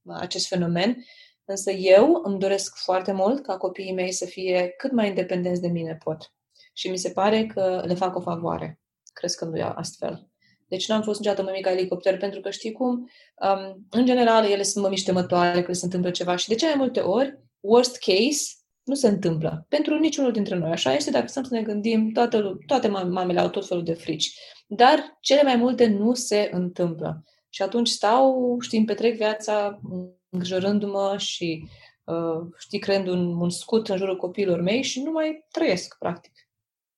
[0.07, 1.05] acest fenomen.
[1.45, 5.69] Însă eu îmi doresc foarte mult ca copiii mei să fie cât mai independenți de
[5.69, 6.33] mine pot.
[6.73, 8.81] Și mi se pare că le fac o favoare
[9.12, 10.29] crescându-i astfel.
[10.68, 14.85] Deci n-am fost niciodată mămica elicopter, pentru că știi cum, um, în general, ele sunt
[14.85, 18.94] mămici temătoare când se întâmplă ceva și de cele mai multe ori, worst case, nu
[18.94, 19.66] se întâmplă.
[19.68, 20.70] Pentru niciunul dintre noi.
[20.70, 24.38] Așa este dacă stăm să ne gândim, toate, toate mamele au tot felul de frici.
[24.66, 27.24] Dar cele mai multe nu se întâmplă.
[27.48, 29.81] Și atunci stau, știi, îmi petrec viața
[30.29, 31.68] îngrijorându-mă și,
[32.05, 36.33] uh, știi, creând un, un scut în jurul copiilor mei și nu mai trăiesc, practic.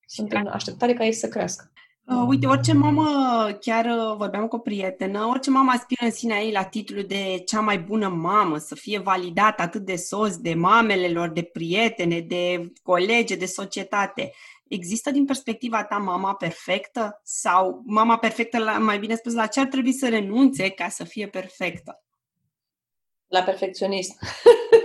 [0.05, 1.71] Sunt în așteptare ca ei să crească.
[2.09, 3.07] Uh, uite, orice mamă,
[3.61, 7.41] chiar uh, vorbeam cu o prietenă, orice mamă aspiră în sinea ei la titlul de
[7.45, 12.19] cea mai bună mamă, să fie validată atât de sos, de mamele lor, de prietene,
[12.19, 14.33] de colege, de societate.
[14.67, 17.21] Există din perspectiva ta mama perfectă?
[17.23, 21.03] Sau mama perfectă, la, mai bine spus, la ce ar trebui să renunțe ca să
[21.03, 22.03] fie perfectă?
[23.27, 24.19] La perfecționist.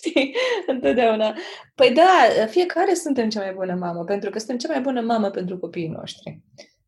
[0.00, 0.36] știi,
[0.72, 1.36] întotdeauna.
[1.74, 5.30] Păi da, fiecare suntem cea mai bună mamă, pentru că suntem cea mai bună mamă
[5.30, 6.40] pentru copiii noștri.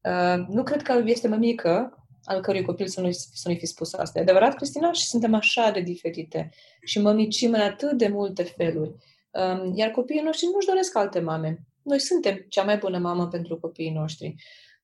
[0.02, 3.92] Uh, nu cred că este mămică al cărui copil să nu-i, să nu fi spus
[3.94, 4.18] asta.
[4.18, 4.92] E adevărat, Cristina?
[4.92, 6.50] Și suntem așa de diferite
[6.84, 8.94] și mămicim în atât de multe feluri.
[9.30, 11.58] Um, iar copiii noștri nu-și doresc alte mame.
[11.82, 14.34] Noi suntem cea mai bună mamă pentru copiii noștri.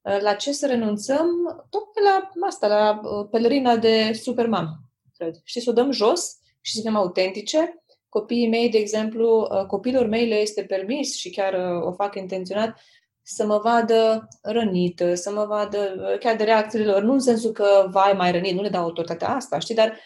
[0.01, 1.27] Uh, la ce să renunțăm?
[1.71, 4.81] Tocmai la asta, la uh, pelerina de supermam,
[5.17, 5.35] cred.
[5.45, 10.07] Știi, să o dăm jos și să fim autentice copiii mei, de exemplu, uh, copilor
[10.07, 12.81] mei le este permis și chiar uh, o fac intenționat
[13.23, 17.53] să mă vadă rănită, să mă vadă uh, chiar de reacțiile lor, nu în sensul
[17.53, 19.99] că vai mai rănit, nu le dau autoritatea asta, știi, dar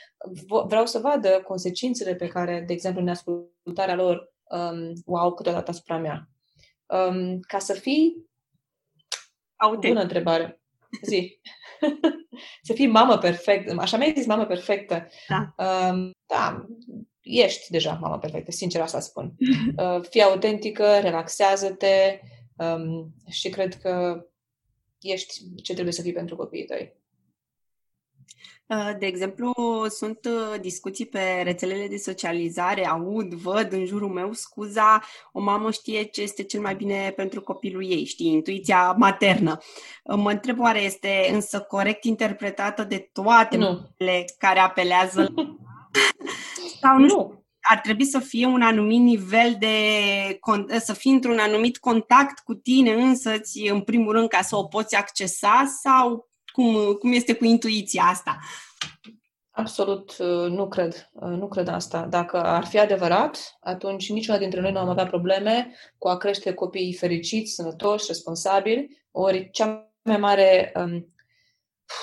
[0.67, 5.71] vreau să vadă consecințele pe care, de exemplu, în ascultarea lor um, o au câteodată
[5.71, 6.29] asupra mea.
[6.87, 8.31] Um, ca să fii
[9.57, 9.93] Autent.
[9.93, 10.61] Bună întrebare.
[11.03, 11.41] Zi.
[12.67, 13.77] să fii mamă perfectă.
[13.79, 15.09] Așa mi-ai zis mamă perfectă.
[15.29, 15.55] Da.
[15.65, 16.67] Um, da
[17.23, 19.33] ești deja mama perfectă, sincer asta spun.
[19.77, 22.21] Uh, fii autentică, relaxează-te
[22.57, 24.25] um, și cred că
[25.01, 27.01] ești ce trebuie să fii pentru copiii tăi.
[28.67, 29.53] Uh, de exemplu,
[29.89, 35.71] sunt uh, discuții pe rețelele de socializare, aud, văd în jurul meu scuza, o mamă
[35.71, 39.59] știe ce este cel mai bine pentru copilul ei, știi, intuiția maternă.
[40.05, 45.35] Uh, mă întreb oare este însă corect interpretată de toate mamele care apelează
[46.83, 49.77] sau nu, nu ar trebui să fie un anumit nivel de,
[50.79, 54.97] să fii într-un anumit contact cu tine însăți, în primul rând, ca să o poți
[54.97, 58.39] accesa sau cum, cum este cu intuiția asta?
[59.51, 61.11] Absolut uh, nu cred.
[61.13, 62.07] Uh, nu cred asta.
[62.11, 66.55] Dacă ar fi adevărat, atunci niciuna dintre noi nu am avea probleme cu a crește
[66.55, 69.05] copiii fericiți, sănătoși, responsabili.
[69.11, 70.73] Ori cea mai mare...
[70.75, 71.07] Um,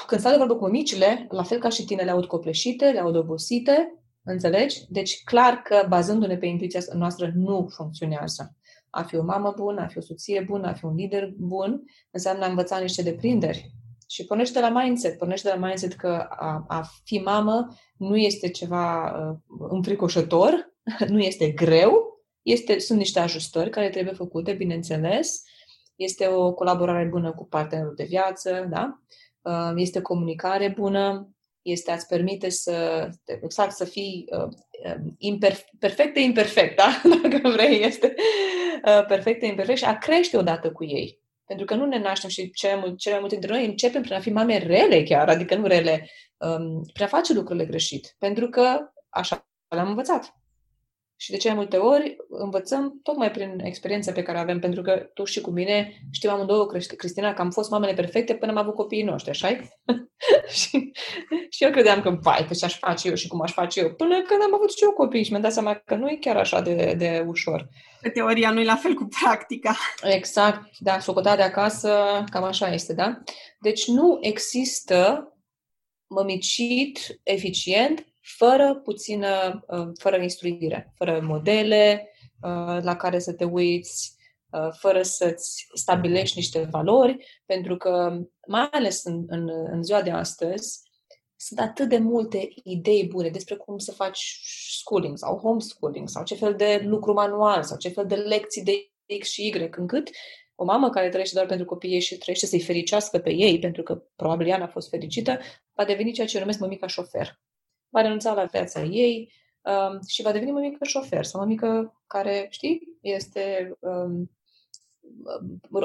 [0.07, 2.99] când stau de vorbă cu micile, la fel ca și tine, le aud copleșite, le
[2.99, 3.98] aud obosite,
[4.31, 4.85] înțelegi?
[4.89, 8.55] Deci, clar că, bazându-ne pe intuiția noastră, nu funcționează.
[8.89, 11.83] A fi o mamă bună, a fi o soție bună, a fi un lider bun,
[12.11, 13.73] înseamnă a învăța niște deprinderi
[14.09, 15.17] și pornește la mindset.
[15.17, 19.37] Pornește la mindset că a, a fi mamă nu este ceva uh,
[19.69, 20.73] înfricoșător,
[21.07, 25.43] nu este greu, este, sunt niște ajustări care trebuie făcute, bineînțeles.
[25.95, 28.99] Este o colaborare bună cu partenerul de viață, da?
[29.41, 31.29] Uh, este comunicare bună,
[31.61, 33.07] este a-ți permite să,
[33.41, 37.01] exact, să fii uh, imperf- perfect imperfect, da?
[37.21, 38.13] Dacă vrei, este
[38.85, 41.19] uh, perfect imperfect și a crește odată cu ei.
[41.45, 44.13] Pentru că nu ne naștem și cele, mai, cele mai multe dintre noi începem prin
[44.13, 48.15] a fi mame rele chiar, adică nu rele, um, prin a face lucrurile greșit.
[48.17, 50.38] Pentru că așa le-am învățat.
[51.21, 55.09] Și de cele multe ori învățăm tocmai prin experiența pe care o avem, pentru că
[55.13, 56.65] tu și cu mine știm amândouă,
[56.97, 59.47] Cristina, că am fost mamele perfecte până am avut copiii noștri, așa
[60.59, 60.91] și,
[61.49, 63.93] și eu credeam că, vai, pe ce aș face eu și cum aș face eu,
[63.93, 66.37] până când am avut și eu copii și mi-am dat seama că nu e chiar
[66.37, 67.69] așa de, de ușor.
[68.01, 69.75] Că teoria nu e la fel cu practica.
[70.01, 73.21] Exact, da, socotea de acasă, cam așa este, da?
[73.59, 75.33] Deci nu există
[76.07, 82.11] mămicit eficient fără puțină, uh, fără instruire, fără modele
[82.41, 84.15] uh, la care să te uiți,
[84.49, 90.11] uh, fără să-ți stabilești niște valori, pentru că, mai ales în, în, în ziua de
[90.11, 90.81] astăzi,
[91.35, 94.39] sunt atât de multe idei bune despre cum să faci
[94.79, 98.91] schooling sau homeschooling sau ce fel de lucru manual sau ce fel de lecții de
[99.19, 100.09] X și Y, încât
[100.55, 103.83] o mamă care trăiește doar pentru copiii ei și trăiește să-i fericească pe ei, pentru
[103.83, 105.39] că probabil ea n-a fost fericită,
[105.73, 107.39] va deveni ceea ce numesc mămica șofer
[107.89, 112.97] va renunța la viața ei um, și va deveni mămică șofer sau mămică care, știi,
[113.01, 114.31] este um,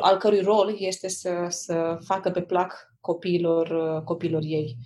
[0.00, 4.76] al cărui rol este să, să facă pe plac copiilor, copiilor ei.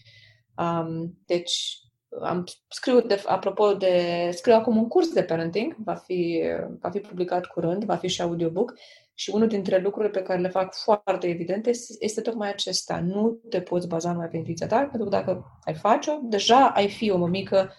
[0.57, 1.83] Um, deci,
[2.23, 6.43] am scriu, de, apropo de, scriu acum un curs de parenting, va fi,
[6.81, 8.75] va fi publicat curând, va fi și audiobook
[9.19, 13.01] și unul dintre lucrurile pe care le fac foarte evidente este tocmai acesta.
[13.01, 16.89] Nu te poți baza numai pe intuiția ta, pentru că dacă ai face-o, deja ai
[16.89, 17.73] fi o mămică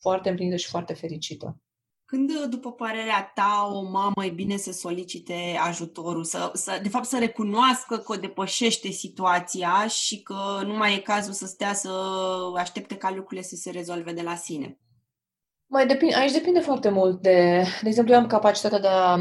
[0.00, 1.56] foarte împlinită și foarte fericită.
[2.04, 5.34] Când, după părerea ta, o mamă e bine să solicite
[5.66, 10.94] ajutorul, să, să, de fapt să recunoască că o depășește situația și că nu mai
[10.94, 11.90] e cazul să stea să
[12.56, 14.78] aștepte ca lucrurile să se rezolve de la sine?
[15.66, 17.64] Mai depinde, aici depinde foarte mult de...
[17.82, 19.16] De exemplu, eu am capacitatea de a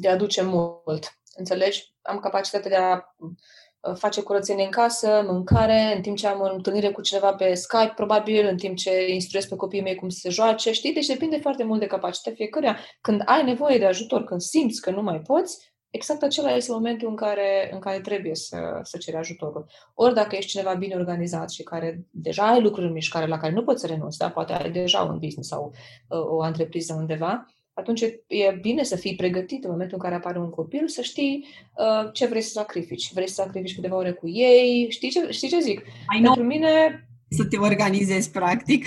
[0.00, 1.18] de a duce mult.
[1.36, 1.94] Înțelegi?
[2.02, 6.54] Am capacitatea de a uh, face curățenie în casă, mâncare, în timp ce am o
[6.54, 10.18] întâlnire cu cineva pe Skype, probabil, în timp ce instruiesc pe copiii mei cum să
[10.20, 10.92] se joace, știi?
[10.92, 12.78] Deci depinde foarte mult de capacitatea fiecăruia.
[13.00, 17.08] Când ai nevoie de ajutor, când simți că nu mai poți, exact acela este momentul
[17.08, 19.66] în care, în care trebuie să, să ceri ajutorul.
[19.94, 23.52] Ori dacă ești cineva bine organizat și care deja ai lucruri în mișcare la care
[23.52, 24.30] nu poți să renunți, da?
[24.30, 25.72] poate ai deja un business sau
[26.08, 27.46] uh, o întrepriză undeva,
[27.78, 31.46] atunci e bine să fii pregătit în momentul în care apare un copil, să știi
[31.74, 33.12] uh, ce vrei să sacrifici.
[33.12, 35.82] Vrei să sacrifici câteva ore cu ei, știi ce, știi ce zic?
[36.06, 37.02] Ai Pentru mine...
[37.28, 38.84] Să te organizezi, practic.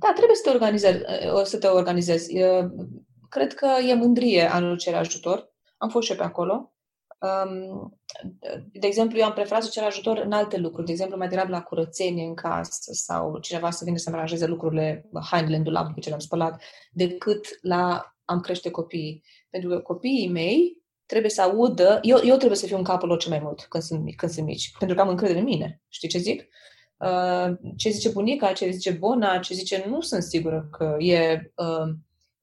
[0.00, 1.02] Da, trebuie să te organizezi.
[1.34, 2.42] Uh, să te organizezi.
[2.42, 2.64] Uh,
[3.28, 5.54] cred că e mândrie anul cere ajutor.
[5.76, 6.75] Am fost și eu pe acolo.
[7.18, 8.00] Um,
[8.72, 10.86] de exemplu, eu am preferat să cer ajutor în alte lucruri.
[10.86, 15.08] De exemplu, mai degrabă la curățenie în casă sau cineva să vină să-mi aranjeze lucrurile,
[15.30, 19.22] hainele în dulap pe ce le-am spălat, decât la am crește copiii.
[19.50, 23.18] Pentru că copiii mei trebuie să audă, eu, eu trebuie să fiu în capul lor
[23.18, 25.82] cel mai mult când sunt, când sunt mici, pentru că am încredere în mine.
[25.88, 26.48] Știi ce zic?
[26.96, 31.94] Uh, ce zice bunica, ce zice bona, ce zice, nu sunt sigură că e uh,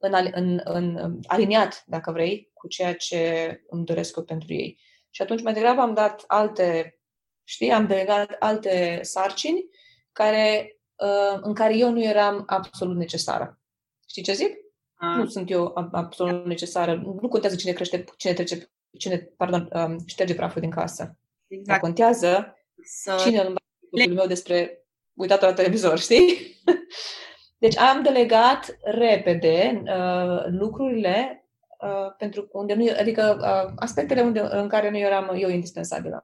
[0.07, 4.79] în, în, în, aliniat, dacă vrei, cu ceea ce îmi doresc eu pentru ei.
[5.09, 6.99] Și atunci mai degrabă am dat alte,
[7.43, 9.65] știi, am delegat alte sarcini
[10.11, 13.59] care, uh, în care eu nu eram absolut necesară.
[14.07, 14.55] Știi ce zic?
[14.93, 15.15] A.
[15.15, 16.95] Nu sunt eu absolut necesară.
[16.95, 21.17] Nu contează cine crește, cine trece, cine, pardon, um, șterge praful din casă.
[21.47, 21.67] Exact.
[21.67, 23.15] Dar contează să...
[23.23, 26.37] cine îl copilul meu despre uitat la televizor, știi?
[27.63, 31.45] Deci am delegat repede uh, lucrurile
[31.81, 36.23] uh, pentru unde nu, adică uh, aspectele unde, în care nu eram eu indispensabilă.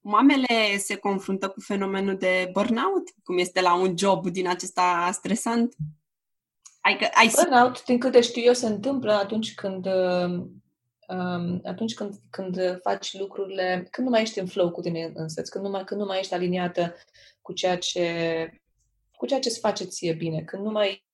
[0.00, 5.74] Mamele se confruntă cu fenomenul de burnout, cum este la un job din acesta stresant?
[6.80, 7.30] Ai, ai...
[7.34, 10.44] Burnout, din câte știu eu, se întâmplă atunci când uh,
[11.08, 15.50] um, atunci când, când faci lucrurile, când nu mai ești în flow cu tine însăți,
[15.50, 16.94] când nu mai, când nu mai ești aliniată
[17.40, 18.04] cu ceea ce
[19.20, 21.06] cu ceea ce îți face ție bine, când nu mai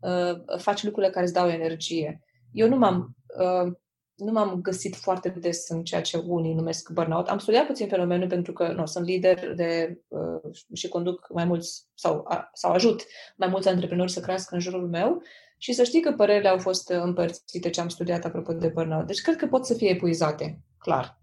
[0.00, 2.20] uh, faci lucrurile care îți dau energie.
[2.52, 3.72] Eu nu m-am, uh,
[4.14, 7.28] nu m-am găsit foarte des în ceea ce unii numesc burnout.
[7.28, 11.86] Am studiat puțin fenomenul pentru că nu, sunt lider de, uh, și conduc mai mulți
[11.94, 13.04] sau, a, sau ajut
[13.36, 15.22] mai mulți antreprenori să crească în jurul meu
[15.58, 19.06] și să știi că părerile au fost împărțite ce am studiat apropo de burnout.
[19.06, 21.21] Deci cred că pot să fie epuizate, clar.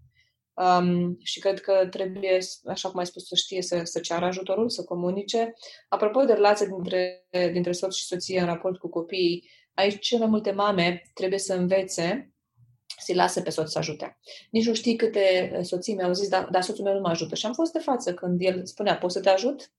[0.60, 4.68] Um, și cred că trebuie, așa cum ai spus, să știe să, să ceară ajutorul,
[4.68, 5.52] să comunice.
[5.88, 10.30] Apropo de relația dintre, dintre soț și soție în raport cu copiii, aici cele mai
[10.30, 12.34] multe mame trebuie să învețe
[12.98, 14.18] să-i lasă pe soț să ajute.
[14.50, 17.34] Nici nu știi câte soții mi-au zis, dar, dar soțul meu nu mă ajută.
[17.34, 19.72] Și am fost de față când el spunea, poți să te ajut?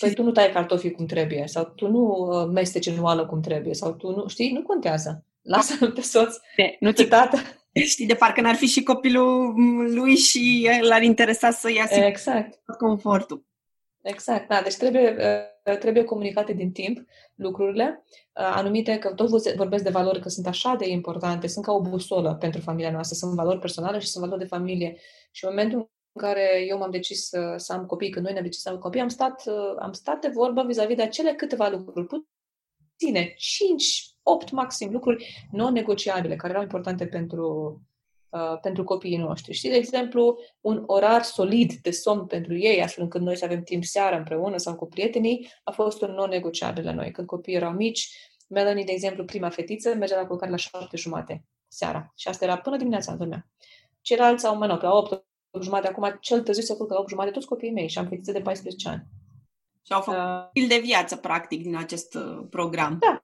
[0.00, 3.40] Păi tu nu tai cartofii cum trebuie, sau tu nu uh, mesteci în oală cum
[3.40, 5.24] trebuie, sau tu nu, știi, nu contează.
[5.42, 7.38] Lasă-l pe soț, de, nu te tată.
[7.72, 9.54] Știi, de parcă n-ar fi și copilul
[9.94, 12.60] lui și l-ar interesa să ia exact.
[12.78, 13.44] confortul.
[14.02, 14.60] Exact, da.
[14.62, 15.16] Deci trebuie,
[15.66, 16.98] uh, trebuie comunicate din timp
[17.34, 21.72] lucrurile, uh, anumite, că tot vorbesc de valori că sunt așa de importante, sunt ca
[21.72, 24.96] o busolă pentru familia noastră, sunt valori personale și sunt valori de familie.
[25.30, 28.44] Și în momentul în care eu m-am decis să, să am copii, când noi ne-am
[28.44, 31.68] decis să am copii, am stat, uh, am stat de vorbă vis-a-vis de acele câteva
[31.68, 37.80] lucruri, puține, 5, 8 maxim lucruri non-negociabile, care erau importante pentru,
[38.28, 39.52] uh, pentru copiii noștri.
[39.52, 43.62] Știi, de exemplu, un orar solid de somn pentru ei, astfel încât noi să avem
[43.62, 47.10] timp seara împreună sau cu prietenii, a fost un non-negociabil la noi.
[47.10, 48.08] Când copiii erau mici,
[48.48, 52.12] Melanie, de exemplu, prima fetiță, mergea la culcare la șapte jumate seara.
[52.16, 53.46] Și asta era până dimineața, dormea.
[54.00, 55.24] Ceilalți au, mă rog, la 8
[55.60, 58.32] jumate, acum cel târziu se culcă la 8 jumate, toți copiii mei și am fetițe
[58.32, 59.06] de 14 ani.
[59.86, 60.20] Și au făcut
[60.54, 62.98] uh, de viață, practic, din acest uh, program.
[63.00, 63.22] Da,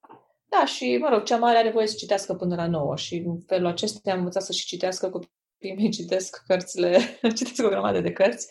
[0.49, 3.39] da, și, mă rog, cea mare are voie să citească până la 9 și în
[3.47, 6.99] felul acesta am învățat să și citească copiii mei, citesc cărțile,
[7.37, 8.49] citesc o grămadă de cărți.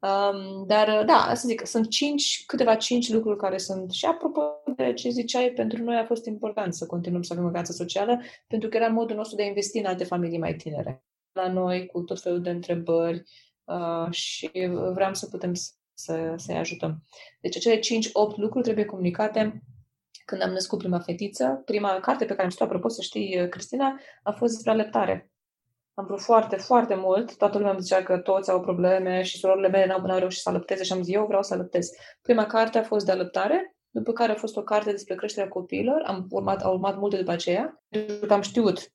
[0.00, 3.90] Um, dar, da, să zic, sunt cinci, câteva cinci lucruri care sunt.
[3.90, 4.40] Și apropo
[4.76, 8.20] de ce ziceai, pentru noi a fost important să continuăm să avem o viață socială,
[8.46, 11.86] pentru că era modul nostru de a investi în alte familii mai tinere la noi
[11.86, 13.22] cu tot felul de întrebări
[13.64, 14.50] uh, și
[14.92, 15.52] vreau să putem
[15.94, 17.02] să, să-i ajutăm.
[17.40, 17.80] Deci acele 5-8
[18.36, 19.62] lucruri trebuie comunicate
[20.32, 21.62] când am născut prima fetiță.
[21.64, 25.30] Prima carte pe care am citit apropo, să știi, Cristina, a fost despre aleptare.
[25.94, 27.36] Am vrut foarte, foarte mult.
[27.36, 30.48] Toată lumea îmi zicea că toți au probleme și surorile mele n-au, n-au reușit să
[30.48, 31.90] alăpteze și am zis, eu vreau să alăptez.
[32.22, 36.02] Prima carte a fost de alăptare, după care a fost o carte despre creșterea copiilor.
[36.06, 38.92] Am urmat, au urmat multe după aceea, pentru că am știut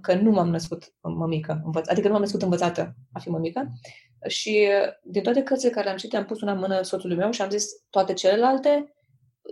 [0.00, 3.72] că nu m-am născut mămică, învăț- adică nu m-am născut învățată a fi mămică.
[4.26, 4.68] Și
[5.02, 7.50] din toate cărțile care le-am citit, am pus una în mână soțului meu și am
[7.50, 8.95] zis toate celelalte,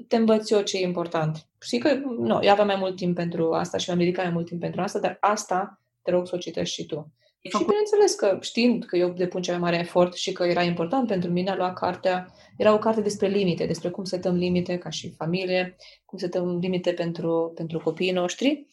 [0.08, 1.46] te învăț eu ce e important.
[1.60, 4.46] Știi că, nu, eu aveam mai mult timp pentru asta și mi-am dedicat mai mult
[4.46, 7.12] timp pentru asta, dar asta te rog să o citești și tu.
[7.40, 11.06] Și bineînțeles că știind că eu depun cel mai mare efort și că era important
[11.06, 14.90] pentru mine a lua cartea, era o carte despre limite, despre cum setăm limite ca
[14.90, 18.66] și familie, cum setăm limite pentru, pentru copiii noștri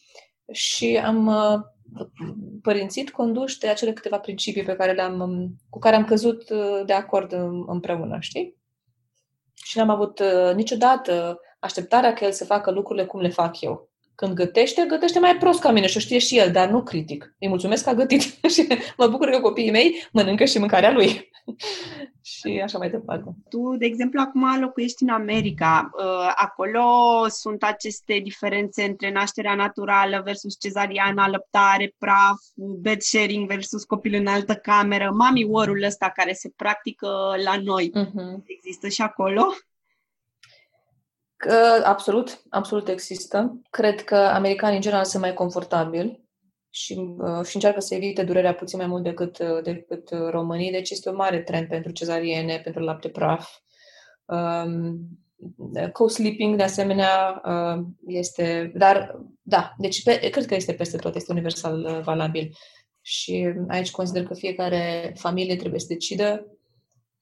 [0.52, 1.60] și am uh,
[2.62, 6.82] părințit conduși de acele câteva principii pe care le-am, um, cu care am căzut uh,
[6.86, 7.32] de acord
[7.66, 8.56] împreună, știi?
[9.62, 13.90] Și n-am avut uh, niciodată așteptarea că el să facă lucrurile cum le fac eu.
[14.14, 17.34] Când gătește, gătește mai prost ca mine și o știe și el, dar nu critic.
[17.38, 18.20] Îi mulțumesc că a gătit
[18.54, 21.30] și mă bucur că copiii mei mănâncă și mâncarea lui.
[22.32, 23.30] și așa mai departe.
[23.48, 25.90] Tu, de exemplu, acum locuiești în America.
[25.92, 26.84] Uh, acolo
[27.28, 34.26] sunt aceste diferențe între nașterea naturală versus cezariană, alăptare, praf, bed sharing versus copil în
[34.26, 37.92] altă cameră, mami war ăsta care se practică la noi.
[37.96, 38.42] Uh-huh.
[38.44, 39.42] Există și acolo?
[41.36, 43.60] Că, absolut, absolut există.
[43.70, 46.21] Cred că americanii în general sunt mai confortabili
[46.74, 50.70] și, uh, și încearcă să evite durerea puțin mai mult decât, uh, decât uh, românii,
[50.70, 53.50] deci este un mare trend pentru cezariene, pentru lapte praf.
[54.24, 54.98] Um,
[55.92, 58.72] co-sleeping, de asemenea, uh, este...
[58.74, 62.56] Dar, da, deci pe, cred că este peste tot, este universal uh, valabil.
[63.00, 66.46] Și aici consider că fiecare familie trebuie să decidă.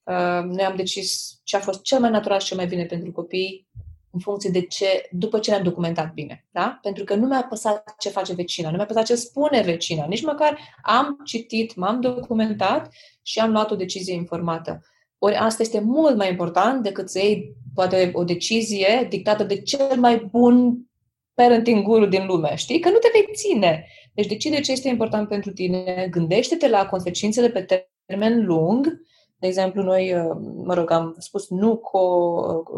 [0.03, 3.11] Uh, noi am decis ce a fost cel mai natural și cel mai bine pentru
[3.11, 3.67] copii
[4.11, 6.45] în funcție de ce, după ce ne-am documentat bine.
[6.51, 6.79] Da?
[6.81, 10.23] Pentru că nu mi-a păsat ce face vecina, nu mi-a păsat ce spune vecina, nici
[10.23, 14.81] măcar am citit, m-am documentat și am luat o decizie informată.
[15.17, 19.99] Ori asta este mult mai important decât să iei poate o decizie dictată de cel
[19.99, 20.85] mai bun
[21.33, 22.79] parenting guru din lume, știi?
[22.79, 23.85] Că nu te vei ține.
[24.13, 29.01] Deci decide ce este important pentru tine, gândește-te la consecințele pe termen lung.
[29.39, 31.99] De exemplu, noi, uh, mă rog, am spus nu co,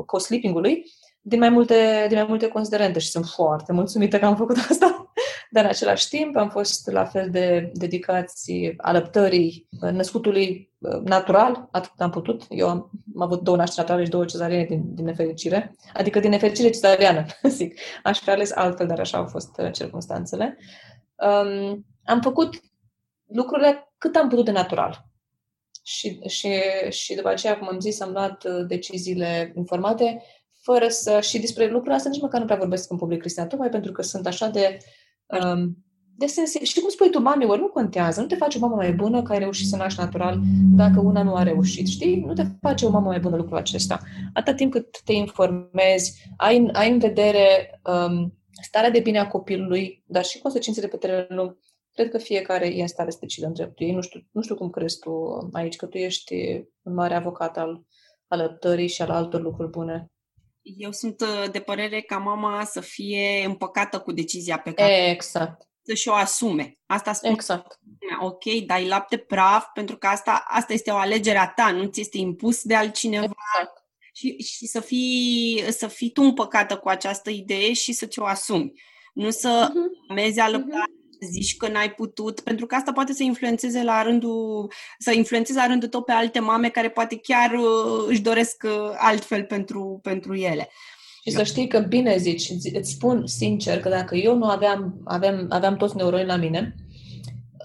[0.06, 0.84] co-sleeping-ului
[1.26, 5.12] din mai, multe, din mai multe considerente și sunt foarte mulțumită că am făcut asta.
[5.50, 11.92] Dar în același timp am fost la fel de dedicați alăptării născutului uh, natural, atât
[11.98, 12.42] am putut.
[12.50, 15.76] Eu am, am avut două nașteri naturale și două cezariene din, din nefericire.
[15.94, 17.80] Adică din nefericire cezariană, zic.
[18.04, 20.58] Aș fi ales altfel, dar așa au fost uh, circunstanțele.
[21.16, 22.62] Um, am făcut
[23.28, 25.06] lucrurile cât am putut de natural.
[25.84, 26.50] Și, și,
[26.90, 30.24] și după aceea, cum am zis, am luat uh, deciziile informate
[30.64, 31.20] fără să...
[31.22, 34.02] Și despre lucrurile astea nici măcar nu prea vorbesc în public, Cristina, tocmai pentru că
[34.02, 34.78] sunt așa de...
[35.26, 35.78] Um,
[36.16, 36.68] de sensibil.
[36.68, 39.22] Și cum spui tu, mami, ori nu contează, nu te face o mamă mai bună
[39.22, 40.40] că ai reușit să naști natural
[40.76, 42.20] dacă una nu a reușit, știi?
[42.20, 44.00] Nu te face o mamă mai bună lucrul acesta.
[44.34, 50.04] Atâta timp cât te informezi, ai, ai în vedere um, starea de bine a copilului,
[50.06, 51.58] dar și consecințele pe termen lung,
[51.94, 53.94] cred că fiecare e în stare să decidă în dreptul ei.
[53.94, 55.12] Nu știu, nu știu cum crezi tu
[55.52, 56.36] aici, că tu ești
[56.82, 57.86] un mare avocat al
[58.28, 60.12] alăptării și al altor lucruri bune.
[60.64, 65.68] Eu sunt uh, de părere ca mama să fie împăcată cu decizia pe care exact.
[65.82, 66.78] să-și o asume.
[66.86, 67.34] Asta spune.
[67.34, 67.80] Exact.
[68.22, 72.00] Ok, dai lapte praf pentru că asta, asta este o alegere a ta, nu ți
[72.00, 73.24] este impus de altcineva.
[73.24, 73.82] Exact.
[74.14, 78.82] Și, și să, fii, să fii tu împăcată cu această idee și să ți-o asumi.
[79.14, 80.16] Nu să uh-huh.
[80.16, 84.72] mezi alăptare uh-huh zici că n-ai putut, pentru că asta poate să influențeze la rândul,
[85.00, 88.94] să influențeze la rândul tău pe alte mame care poate chiar uh, își doresc uh,
[88.98, 90.70] altfel pentru, pentru ele.
[91.24, 95.46] Și să știi că bine zici, îți spun sincer că dacă eu nu aveam, aveam,
[95.50, 96.76] aveam toți neuroni la mine,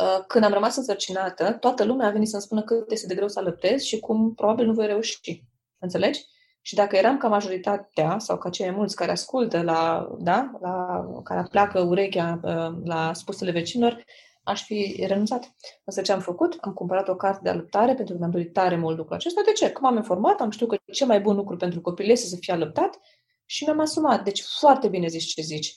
[0.01, 3.29] uh, când am rămas însărcinată, toată lumea a venit să-mi spună cât este de greu
[3.29, 5.45] să alăptez și cum probabil nu voi reuși.
[5.79, 6.21] Înțelegi?
[6.69, 11.47] Și dacă eram ca majoritatea sau ca cei mulți care ascultă la, da, la, care
[11.51, 14.05] pleacă urechea uh, la spusele vecinilor,
[14.43, 15.55] aș fi renunțat.
[15.85, 16.59] Însă ce am făcut?
[16.61, 19.43] Am cumpărat o carte de alăptare pentru că mi-am dorit tare mult lucrul acesta.
[19.45, 19.71] De ce?
[19.71, 22.53] Cum am informat, am știut că cel mai bun lucru pentru copil este să fie
[22.53, 23.01] alăptat
[23.45, 24.25] și mi-am asumat.
[24.25, 25.75] Deci foarte bine zici ce zici.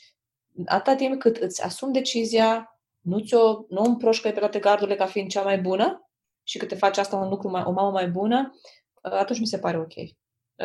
[0.66, 5.30] Atâta timp cât îți asumi decizia, nu ți-o, nu împroșcă pe toate gardurile ca fiind
[5.30, 6.10] cea mai bună
[6.44, 8.60] și că te faci asta un lucru mai, o mamă mai bună,
[9.02, 9.94] atunci mi se pare ok.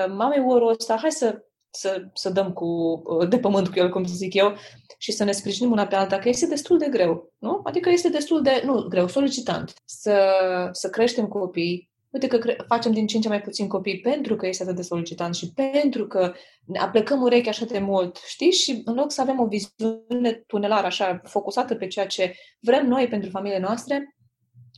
[0.05, 3.91] Ă, mamei orul ăsta, hai să, să, să dăm cu, ă, de pământ cu el,
[3.91, 4.55] cum să zic eu,
[4.99, 7.61] și să ne sprijinim una pe alta, că este destul de greu, nu?
[7.65, 10.31] Adică este destul de, nu greu, solicitant, să,
[10.73, 11.91] să creștem copii.
[12.11, 14.77] Uite că cre- facem din ce în ce mai puțin copii pentru că este atât
[14.77, 16.33] de solicitant și pentru că
[16.67, 18.51] ne aplecăm urechea așa de mult, știi?
[18.51, 23.09] Și în loc să avem o viziune tunelară așa, focusată pe ceea ce vrem noi
[23.09, 24.17] pentru familiile noastre,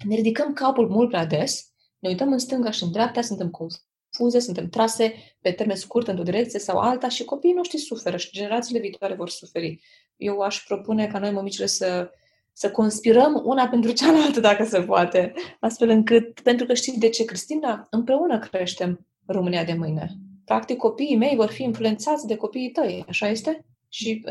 [0.04, 3.50] ne ridicăm capul mult prea des, ne uităm în stânga și în dreapta, suntem
[4.18, 8.16] confuzi confuze, suntem trase pe termen scurt într-o direcție sau alta și copiii noștri suferă
[8.16, 9.80] și generațiile viitoare vor suferi.
[10.16, 12.10] Eu aș propune ca noi, mămicile, să,
[12.52, 17.24] să conspirăm una pentru cealaltă, dacă se poate, astfel încât, pentru că știți de ce,
[17.24, 20.10] Cristina, împreună creștem România de mâine.
[20.44, 23.64] Practic, copiii mei vor fi influențați de copiii tăi, așa este?
[23.90, 24.24] Și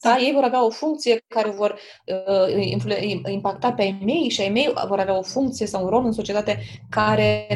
[0.00, 4.48] da, ei vor avea o funcție care vor uh, impacta pe ai mei și ai
[4.48, 6.58] mei vor avea o funcție sau un rol în societate
[6.90, 7.46] care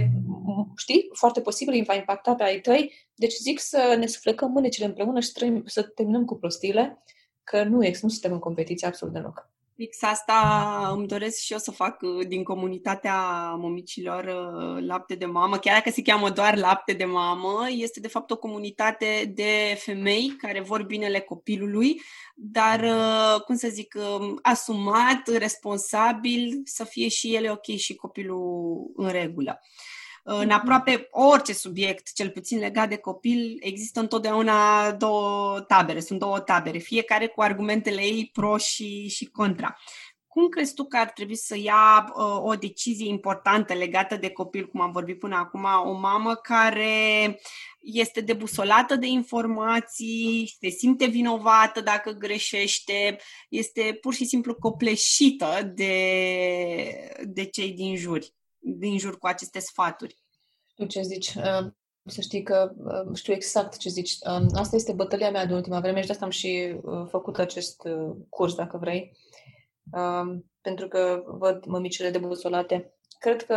[0.77, 2.93] știi, foarte posibil îi va impacta pe ai tăi.
[3.15, 7.03] Deci zic să ne suflecăm mânecile împreună și trăim, să terminăm cu prostiile,
[7.45, 9.53] că nu, nu suntem în competiție absolut deloc.
[9.77, 13.19] Fix asta îmi doresc și eu să fac uh, din comunitatea
[13.55, 18.09] momicilor uh, lapte de mamă, chiar dacă se cheamă doar lapte de mamă, este de
[18.09, 22.01] fapt o comunitate de femei care vor binele copilului,
[22.35, 28.93] dar, uh, cum să zic, um, asumat, responsabil, să fie și ele ok și copilul
[28.97, 29.61] în regulă.
[30.27, 36.41] În aproape orice subiect, cel puțin legat de copil, există întotdeauna două tabere, sunt două
[36.41, 39.77] tabere, fiecare cu argumentele ei pro și, și contra.
[40.27, 44.67] Cum crezi tu că ar trebui să ia uh, o decizie importantă legată de copil,
[44.67, 47.41] cum am vorbit până acum, o mamă care
[47.81, 53.19] este debusolată de informații, se simte vinovată dacă greșește,
[53.49, 55.97] este pur și simplu copleșită de,
[57.23, 58.35] de cei din juri?
[58.65, 60.19] Din jur cu aceste sfaturi.
[60.71, 61.35] Știu ce zici.
[61.35, 61.67] Uh,
[62.07, 64.11] să știi că uh, știu exact ce zici.
[64.13, 67.83] Uh, asta este bătălia mea de ultima vreme și de asta am și făcut acest
[68.29, 69.17] curs, dacă vrei.
[70.61, 72.95] Pentru că văd mămicile debusolate.
[73.19, 73.57] Cred că,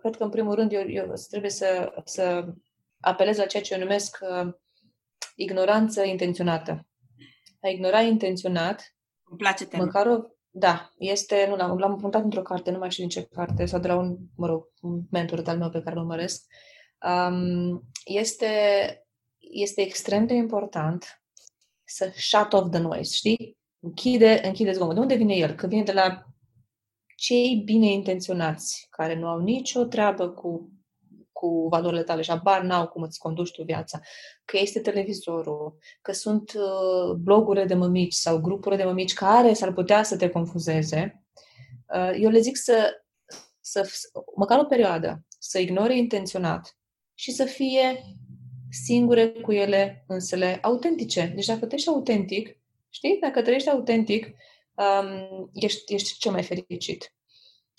[0.00, 2.54] cred că în primul rând, eu, eu trebuie să, să
[3.00, 4.18] apelez la ceea ce eu numesc
[5.34, 6.86] ignoranță intenționată.
[7.62, 9.84] A ignora intenționat îmi place tema.
[9.84, 13.66] Măcar o, da, este, nu l-am, l-am într-o carte, nu mai știu din ce carte,
[13.66, 16.44] sau de la un, mă rog, un mentor de-al meu pe care îl urmăresc.
[17.06, 18.46] Um, este,
[19.38, 21.22] este extrem de important
[21.84, 23.56] să shut off the noise, știi?
[23.80, 24.94] Închide, închide zgomot.
[24.94, 25.54] De unde vine el?
[25.54, 26.22] Că vine de la
[27.16, 30.72] cei bine intenționați, care nu au nicio treabă cu,
[31.38, 34.00] cu valorile tale și abar n-au cum îți conduci tu viața,
[34.44, 39.72] că este televizorul, că sunt uh, blogurile de mămici sau grupurile de mămici care s-ar
[39.72, 41.24] putea să te confuzeze,
[41.94, 43.02] uh, eu le zic să,
[43.60, 43.90] să,
[44.36, 46.76] măcar o perioadă, să ignore intenționat
[47.14, 48.16] și să fie
[48.70, 51.32] singure cu ele însele autentice.
[51.34, 52.58] Deci dacă tu ești autentic,
[52.88, 53.18] știi?
[53.20, 54.26] Dacă trăiești autentic,
[54.74, 57.12] um, ești, ești cel mai fericit.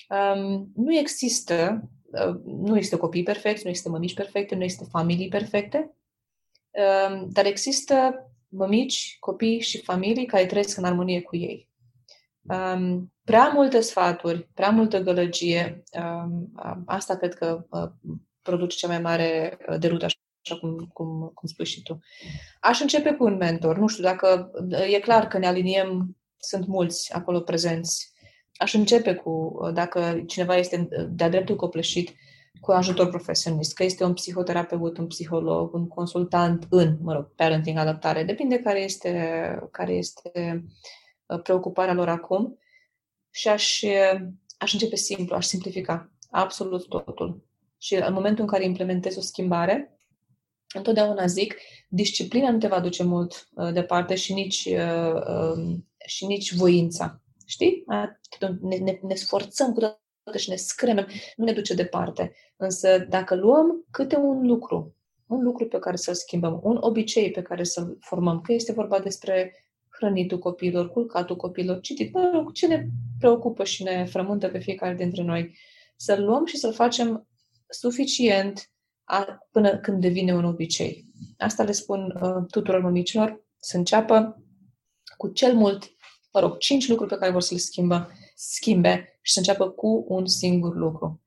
[0.09, 1.98] Um, nu există, uh,
[2.45, 5.95] nu există copii perfecti, nu există mămici perfecte, nu există familii perfecte,
[6.71, 11.67] um, dar există mămici, copii și familii care trăiesc în armonie cu ei.
[12.41, 16.51] Um, prea multe sfaturi, prea multă gălăgie, um,
[16.85, 17.89] asta cred că uh,
[18.41, 21.99] produce cea mai mare uh, derută, așa cum, cum, cum spui și tu.
[22.59, 23.77] Aș începe cu un mentor.
[23.77, 24.51] Nu știu, dacă
[24.91, 28.13] e clar că ne aliniem, sunt mulți acolo prezenți.
[28.59, 32.15] Aș începe cu, dacă cineva este de-a dreptul copleșit,
[32.59, 37.77] cu ajutor profesionist, că este un psihoterapeut, un psiholog, un consultant în, mă rog, parenting,
[37.77, 40.63] adaptare, depinde care este, care este
[41.25, 42.59] uh, preocuparea lor acum
[43.31, 43.83] și aș,
[44.57, 47.43] aș începe simplu, aș simplifica absolut totul.
[47.77, 49.97] Și în momentul în care implementezi o schimbare,
[50.75, 51.55] întotdeauna zic,
[51.87, 57.21] disciplina nu te va duce mult uh, departe și nici, uh, uh, și nici voința.
[57.49, 57.83] Știi?
[58.61, 62.31] Ne, ne, ne sforțăm cu toate și ne scremem, nu ne duce departe.
[62.57, 64.95] Însă dacă luăm câte un lucru,
[65.27, 68.99] un lucru pe care să-l schimbăm, un obicei pe care să-l formăm, că este vorba
[68.99, 69.53] despre
[69.89, 72.85] hrănitul copiilor, culcatul copiilor, citit, mă rog, ce ne
[73.19, 75.57] preocupă și ne frământă pe fiecare dintre noi,
[75.95, 77.27] să-l luăm și să-l facem
[77.69, 78.71] suficient
[79.03, 81.05] a, până când devine un obicei.
[81.37, 84.43] Asta le spun uh, tuturor mămicilor, să înceapă
[85.17, 85.97] cu cel mult,
[86.33, 90.05] mă rog, cinci lucruri pe care vor să le schimbă, schimbe și să înceapă cu
[90.07, 91.21] un singur lucru.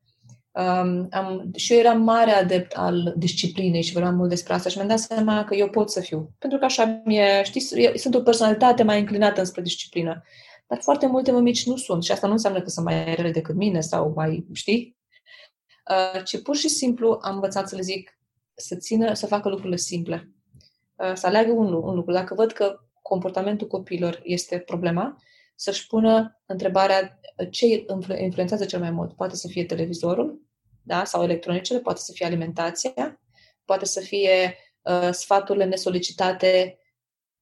[0.52, 4.76] Um, am, și eu eram mare adept al disciplinei și vreau mult despre asta și
[4.76, 6.30] mi-am dat seama că eu pot să fiu.
[6.38, 10.22] Pentru că așa mi-e, știți, eu sunt o personalitate mai înclinată înspre disciplină.
[10.66, 13.54] Dar foarte multe mămici nu sunt și asta nu înseamnă că sunt mai rele decât
[13.54, 14.96] mine sau mai, știi?
[15.90, 18.18] Uh, ci pur și simplu am învățat să le zic
[18.54, 20.30] să țină, să facă lucrurile simple.
[20.96, 22.12] Uh, să aleagă un, un lucru.
[22.12, 25.16] Dacă văd că comportamentul copiilor este problema,
[25.54, 27.84] să-și pună întrebarea ce
[28.18, 29.16] influențează cel mai mult.
[29.16, 30.40] Poate să fie televizorul
[30.82, 31.04] da?
[31.04, 33.20] sau electronicele, poate să fie alimentația,
[33.64, 36.78] poate să fie uh, sfaturile nesolicitate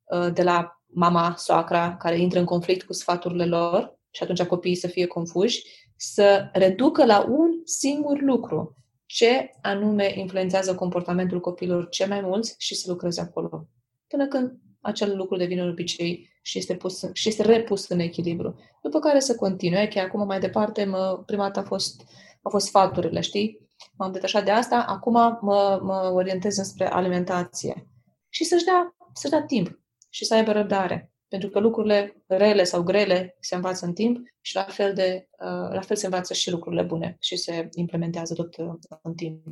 [0.04, 4.74] uh, de la mama, soacra, care intră în conflict cu sfaturile lor și atunci copiii
[4.74, 5.62] să fie confuși,
[5.96, 8.74] să reducă la un singur lucru
[9.06, 13.68] ce anume influențează comportamentul copilor cel mai mulți și să lucreze acolo.
[14.06, 18.58] Până când acel lucru devine un obicei și este, pus, și este repus în echilibru.
[18.82, 22.02] După care să continue, că acum mai departe, mă, prima dată a fost,
[22.42, 23.68] a fost sfaturile, știi?
[23.96, 27.86] M-am detașat de asta, acum mă, mă orientez înspre alimentație.
[28.28, 31.12] Și să-și dea, să-și dea timp și să aibă răbdare.
[31.28, 35.72] Pentru că lucrurile rele sau grele se învață în timp și la fel, de, uh,
[35.72, 39.42] la fel se învață și lucrurile bune și se implementează tot uh, în timp.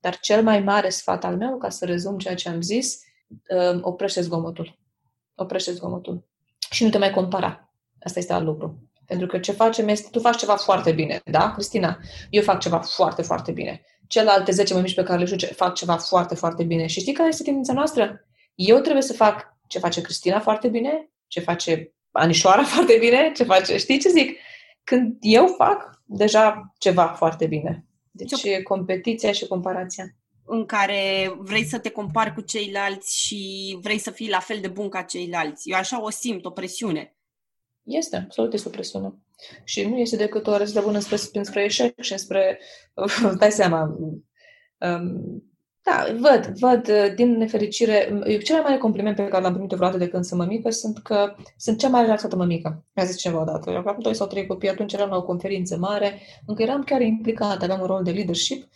[0.00, 3.00] Dar cel mai mare sfat al meu, ca să rezum ceea ce am zis,
[3.48, 4.78] uh, oprește zgomotul.
[5.34, 6.24] Oprește zgomotul.
[6.70, 7.72] Și nu te mai compara.
[8.02, 8.88] Asta este alt lucru.
[9.06, 11.98] Pentru că ce facem este, tu faci ceva foarte bine, da, Cristina?
[12.30, 13.84] Eu fac ceva foarte, foarte bine.
[14.06, 16.86] Celelalte 10 mămici pe care le știu fac ceva foarte, foarte bine.
[16.86, 18.26] Și știi care este tendința noastră?
[18.54, 23.44] Eu trebuie să fac ce face Cristina foarte bine, ce face Anișoara foarte bine, ce
[23.44, 24.38] face, știi ce zic?
[24.84, 27.84] Când eu fac deja ceva foarte bine.
[28.10, 30.04] Deci e competiția și comparația.
[30.44, 34.68] În care vrei să te compari cu ceilalți și vrei să fii la fel de
[34.68, 35.70] bun ca ceilalți.
[35.70, 37.16] Eu așa o simt, o presiune.
[37.82, 39.14] Este, absolut este o presiune.
[39.64, 42.60] Și nu este decât o răzde bună spre, spre eșec și spre,
[43.38, 43.96] dai seama,
[44.78, 45.42] um,
[45.84, 49.98] da, văd, văd, uh, din nefericire, cel mai mare compliment pe care l-am primit vreodată
[49.98, 52.84] de când sunt mămică sunt că sunt cea mai relaxată mămică.
[52.92, 53.70] Mi-a zis cineva odată.
[53.70, 57.00] Eu aveam doi sau trei copii, atunci eram la o conferință mare, încă eram chiar
[57.00, 58.68] implicată, aveam un rol de leadership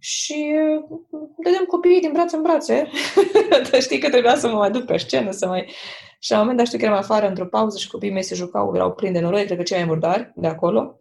[0.00, 2.90] și uh, dădeam copiii din brațe în brațe.
[3.80, 5.70] Știi că trebuia să mă mai duc pe scenă, să mai...
[6.18, 8.34] Și la un moment dat știu că eram afară într-o pauză și copiii mei se
[8.34, 10.96] jucau, erau plini de noroi, cred că cei mai murdari de acolo.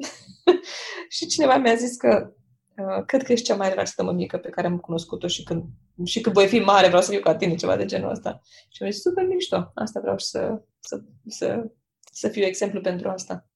[1.15, 2.33] și cineva mi-a zis că
[2.79, 5.63] Uh, cred că ești cea mai relaxată mămică pe care am cunoscut-o și când,
[6.05, 8.41] și când voi fi mare vreau să fiu ca tine, ceva de genul ăsta.
[8.69, 11.71] Și mi-a zis, super mișto, asta vreau să, să, să,
[12.11, 13.48] să fiu exemplu pentru asta.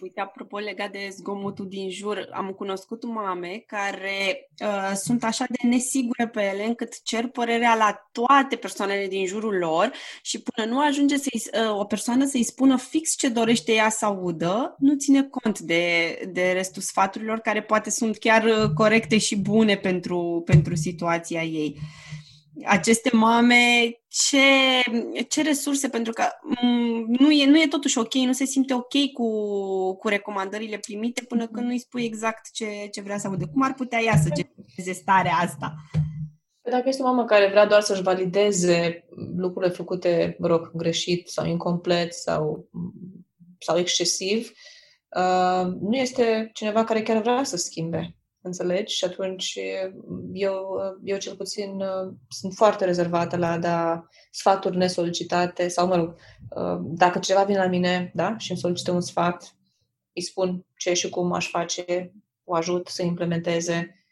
[0.00, 5.68] Uite, apropo legat de zgomotul din jur, am cunoscut mame care uh, sunt așa de
[5.68, 9.92] nesigure pe ele încât cer părerea la toate persoanele din jurul lor
[10.22, 11.30] și până nu ajunge să
[11.70, 16.14] uh, o persoană să-i spună fix ce dorește ea să audă, nu ține cont de,
[16.32, 21.76] de restul sfaturilor care poate sunt chiar uh, corecte și bune pentru, pentru situația ei
[22.64, 24.38] aceste mame, ce,
[25.28, 26.24] ce resurse, pentru că
[26.62, 29.28] mm, nu e, nu e totuși ok, nu se simte ok cu,
[29.96, 33.44] cu recomandările primite până când nu îi spui exact ce, ce vrea să aude.
[33.52, 35.74] Cum ar putea ea să genereze starea asta?
[36.62, 39.04] Păi dacă este o mamă care vrea doar să-și valideze
[39.36, 42.68] lucrurile făcute, mă rog, greșit sau incomplet sau,
[43.58, 44.50] sau excesiv,
[45.16, 48.19] uh, nu este cineva care chiar vrea să schimbe.
[48.42, 48.94] Înțelegi?
[48.94, 49.58] Și atunci
[50.32, 51.82] eu, eu cel puțin
[52.28, 56.14] sunt foarte rezervată la a da sfaturi nesolicitate sau, mă rog,
[56.82, 59.56] dacă cineva vine la mine da, și îmi solicită un sfat,
[60.12, 62.12] îi spun ce și cum aș face,
[62.44, 64.04] o ajut să implementeze,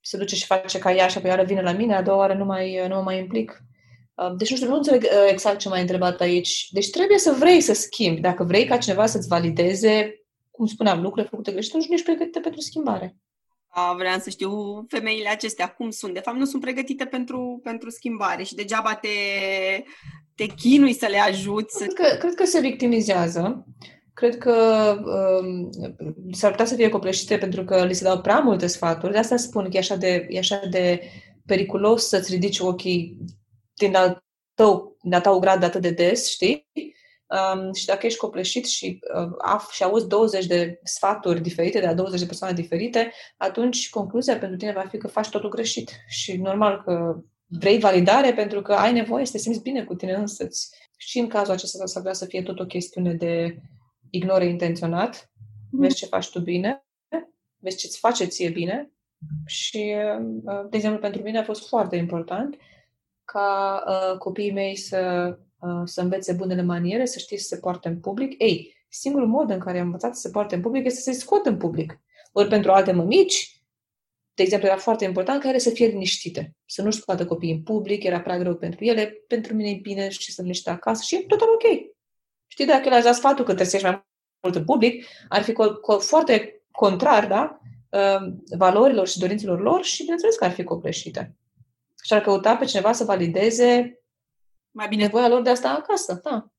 [0.00, 2.34] se duce și face ca ea și apoi iară vine la mine, a doua oară
[2.34, 3.64] nu, mai, nu mă mai implic.
[4.36, 6.68] Deci nu știu, nu înțeleg exact ce m-ai întrebat aici.
[6.70, 8.20] Deci trebuie să vrei să schimbi.
[8.20, 12.40] Dacă vrei ca cineva să-ți valideze, cum spuneam, lucrurile făcute greșit, atunci nu ești pregătită
[12.40, 13.16] pentru schimbare
[13.96, 14.50] vreau să știu
[14.88, 16.14] femeile acestea cum sunt.
[16.14, 19.08] De fapt, nu sunt pregătite pentru, pentru schimbare și degeaba te,
[20.34, 21.78] te chinui să le ajuți.
[21.78, 23.66] Cred că, cred că se victimizează.
[24.14, 24.54] Cred că
[25.42, 25.70] um,
[26.32, 29.12] s-ar putea să fie copleșite pentru că li se dau prea multe sfaturi.
[29.12, 31.00] De asta spun că e așa de, e așa de
[31.46, 33.18] periculos să-ți ridici ochii
[33.74, 36.66] din al tău, din al tău grad atât de des, știi?
[37.28, 41.86] Um, și dacă ești copleșit și, uh, af, și auzi 20 de sfaturi diferite de
[41.86, 45.90] la 20 de persoane diferite, atunci concluzia pentru tine va fi că faci totul greșit.
[46.08, 47.16] Și normal că
[47.46, 50.70] vrei validare pentru că ai nevoie să te simți bine cu tine însăți.
[50.96, 53.60] Și în cazul acesta s-ar vrea să fie tot o chestiune de
[54.10, 55.30] ignore intenționat,
[55.70, 55.80] mm.
[55.80, 56.84] vezi ce faci tu bine,
[57.56, 58.90] vezi ce-ți face ție bine
[59.46, 59.94] și,
[60.44, 62.56] uh, de exemplu, pentru mine a fost foarte important
[63.24, 65.45] ca uh, copiii mei să Uh,
[65.84, 68.42] să învețe bunele maniere, să știe să se poarte în public.
[68.42, 71.18] Ei, singurul mod în care am învățat să se poarte în public este să se
[71.18, 72.00] scot în public.
[72.32, 73.60] Ori pentru alte mămici,
[74.34, 77.62] de exemplu, era foarte important ca ele să fie liniștite, să nu-și scoată copiii în
[77.62, 81.14] public, era prea greu pentru ele, pentru mine e bine și să liniște acasă și
[81.14, 81.94] e total ok.
[82.46, 84.06] Știi, dacă el a dat sfatul că trebuie să ieși mai
[84.42, 87.60] mult în public, ar fi co- co- foarte contrar, da,
[87.90, 91.36] uh, valorilor și dorințelor lor și, bineînțeles, că ar fi copleșite.
[92.04, 94.00] Și ar căuta pe cineva să valideze
[94.76, 96.50] mai bine nevoia lor de asta acasă, da.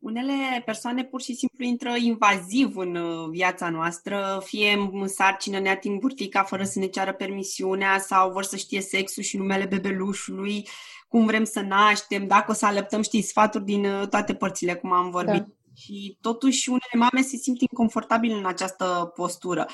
[0.00, 5.70] Unele persoane pur și simplu intră invaziv în uh, viața noastră, fie în sarcină ne
[5.70, 10.68] ating burtica fără să ne ceară permisiunea sau vor să știe sexul și numele bebelușului,
[11.08, 14.92] cum vrem să naștem, dacă o să alăptăm, știi, sfaturi din uh, toate părțile, cum
[14.92, 15.46] am vorbit.
[15.46, 15.52] Da.
[15.74, 19.66] Și totuși unele mame se simt inconfortabile în această postură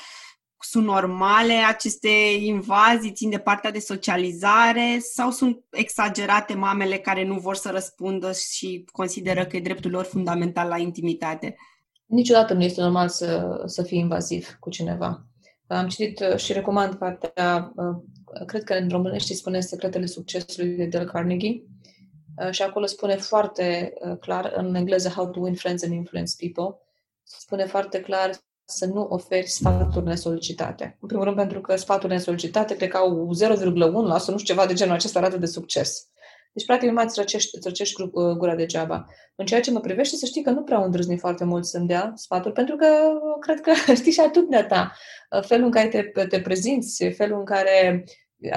[0.69, 2.09] sunt normale aceste
[2.39, 8.31] invazii, țin de partea de socializare sau sunt exagerate mamele care nu vor să răspundă
[8.31, 11.55] și consideră că e dreptul lor fundamental la intimitate?
[12.05, 15.25] Niciodată nu este normal să, să fii invaziv cu cineva.
[15.67, 20.85] Am citit uh, și recomand partea, uh, cred că în românește spune Secretele Succesului de
[20.85, 21.63] Dale Carnegie
[22.37, 26.79] uh, și acolo spune foarte clar, în engleză How to Win Friends and Influence People,
[27.23, 28.31] spune foarte clar
[28.65, 30.97] să nu oferi sfaturi nesolicitate.
[31.01, 34.73] În primul rând pentru că sfaturi nesolicitate cred că au 0,1%, nu știu ceva de
[34.73, 36.09] genul acesta rată de succes.
[36.53, 39.05] Deci, practic, mai îți răcești, îți răcești uh, gura degeaba.
[39.35, 42.11] În ceea ce mă privește, să știi că nu prea îndrăzni foarte mult să-mi dea
[42.15, 44.91] sfaturi, pentru că uh, cred că știi și atitudinea ta,
[45.31, 48.03] uh, felul în care te, te prezinți, felul în care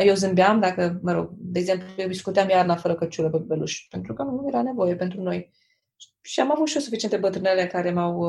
[0.04, 4.14] eu zâmbeam dacă, mă rog, de exemplu, eu discuteam iarna fără căciulă pe beluș, pentru
[4.14, 5.52] că nu era nevoie pentru noi.
[6.28, 8.22] Și am avut și eu suficiente bătrânele care m-au,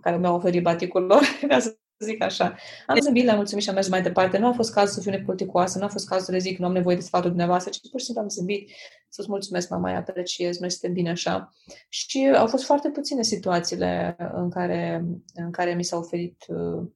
[0.00, 2.56] care mi-au oferit baticul lor, ca să zic așa.
[2.86, 4.38] Am zâmbit, le-am mulțumit și am mers mai departe.
[4.38, 6.66] Nu a fost cazul să fiu nepoliticoasă, nu a fost cazul să le zic nu
[6.66, 8.70] am nevoie de sfatul dumneavoastră, ci pur și simplu am zâmbit
[9.08, 11.52] să-ți mulțumesc, mama, îi apreciez, noi suntem bine așa.
[11.88, 15.04] Și au fost foarte puține situațiile în care,
[15.34, 16.88] în care mi s-a oferit uh,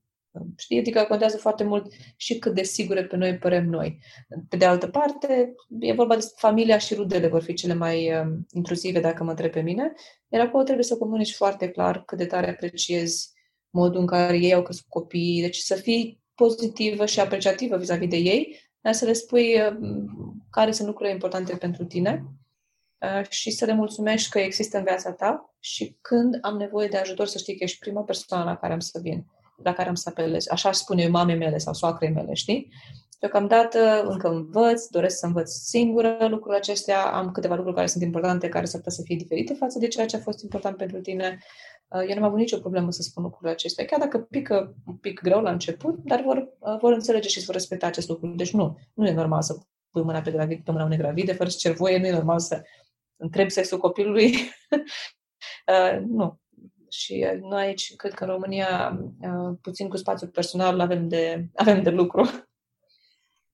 [0.57, 0.79] Știi?
[0.79, 3.99] Adică contează foarte mult și cât de sigure pe noi părem noi.
[4.49, 8.33] Pe de altă parte, e vorba de familia și rudele vor fi cele mai uh,
[8.53, 9.93] intruzive dacă mă întreb pe mine,
[10.29, 13.33] iar acolo trebuie să comunici foarte clar cât de tare apreciezi
[13.71, 18.17] modul în care ei au crescut copiii, deci să fii pozitivă și apreciativă vis-a-vis de
[18.17, 19.77] ei, dar să le spui uh,
[20.51, 22.25] care sunt lucrurile importante pentru tine
[22.99, 26.97] uh, și să le mulțumești că există în viața ta și când am nevoie de
[26.97, 29.27] ajutor să știi că ești prima persoană la care am să vin
[29.63, 30.49] la care am să apelez.
[30.49, 32.73] Așa spune eu mamei mele sau soacrei mele, știi?
[33.19, 38.49] Deocamdată încă învăț, doresc să învăț singură lucrurile acestea, am câteva lucruri care sunt importante,
[38.49, 41.39] care s-ar putea să fie diferite față de ceea ce a fost important pentru tine
[41.91, 44.97] Uh, eu nu am avut nicio problemă să spun lucrurile acestea, chiar dacă pică un
[44.97, 48.27] pic greu la început, dar vor, uh, vor înțelege și vor respecta acest lucru.
[48.27, 49.59] Deci nu, nu e normal să
[49.91, 52.39] pui mâna pe, gravid, pe mâna unei gravide fără să cer voie, nu e normal
[52.39, 52.63] să
[53.17, 54.35] întrebi sexul copilului.
[55.73, 56.41] uh, nu.
[56.91, 61.49] Și uh, noi aici, cred că în România, uh, puțin cu spațiul personal, avem de,
[61.55, 62.29] avem de lucru.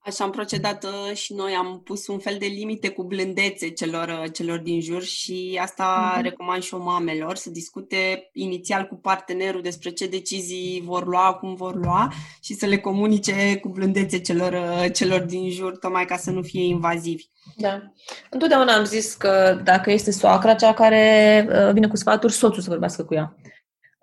[0.07, 4.09] Așa am procedat uh, și noi, am pus un fel de limite cu blândețe celor,
[4.09, 6.23] uh, celor din jur și asta mm-hmm.
[6.23, 11.55] recomand și o mamelor, să discute inițial cu partenerul despre ce decizii vor lua, cum
[11.55, 16.17] vor lua și să le comunice cu blândețe celor, uh, celor din jur, tocmai ca
[16.17, 17.25] să nu fie invazivi.
[17.57, 17.83] Da.
[18.31, 23.05] Întotdeauna am zis că dacă este soacra cea care vine cu sfaturi, soțul să vorbească
[23.05, 23.37] cu ea.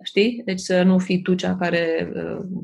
[0.03, 0.41] Știi?
[0.45, 2.11] Deci să nu fii tu cea care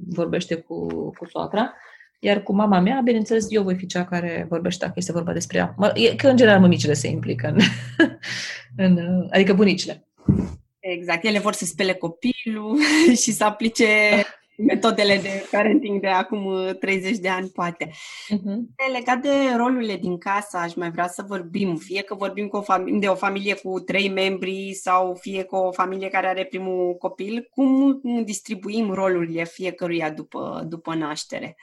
[0.07, 1.73] vorbește cu, cu soacra.
[2.19, 5.57] Iar cu mama mea, bineînțeles, eu voi fi cea care vorbește dacă este vorba despre
[5.57, 5.73] ea.
[5.77, 7.57] Mă, e, că, în general, mămicile se implică, în,
[8.97, 10.07] în, adică bunicile.
[10.79, 11.23] Exact.
[11.23, 12.77] Ele vor să spele copilul
[13.21, 13.85] și să aplice
[14.57, 17.85] metodele de parenting de acum 30 de ani, poate.
[17.85, 18.91] Uh-huh.
[18.93, 21.75] Legat de rolurile din casă, aș mai vrea să vorbim.
[21.75, 25.55] Fie că vorbim cu o fam- de o familie cu trei membri sau fie cu
[25.55, 31.55] o familie care are primul copil, cum distribuim rolurile fiecăruia după, după naștere?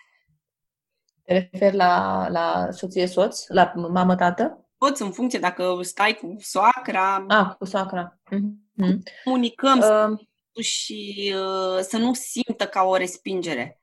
[1.27, 3.47] Te referi la, la soție-soț?
[3.49, 4.69] La mamă-tată?
[4.77, 7.25] Poți în funcție dacă stai cu soacra.
[7.29, 8.21] Ah, cu soacra.
[8.31, 8.99] Mm-hmm.
[9.25, 13.81] Comunicăm uh, și uh, să nu simtă ca o respingere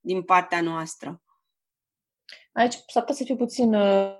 [0.00, 1.22] din partea noastră.
[2.52, 4.14] Aici s-ar putea să fiu puțin, uh,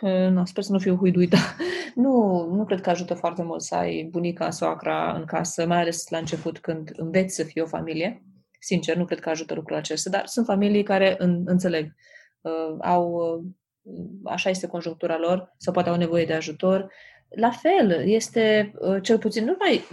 [0.00, 1.36] uh, nu, sper să nu fiu huiduită.
[1.94, 6.08] nu, nu cred că ajută foarte mult să ai bunica, soacra în casă, mai ales
[6.08, 8.22] la început când înveți să fii o familie.
[8.58, 11.94] Sincer, nu cred că ajută lucrul acesta, dar sunt familii care în, înțeleg,
[12.40, 16.92] uh, au, uh, așa este conjunctura lor, sau poate au nevoie de ajutor.
[17.28, 19.84] La fel, este uh, cel puțin, nu mai,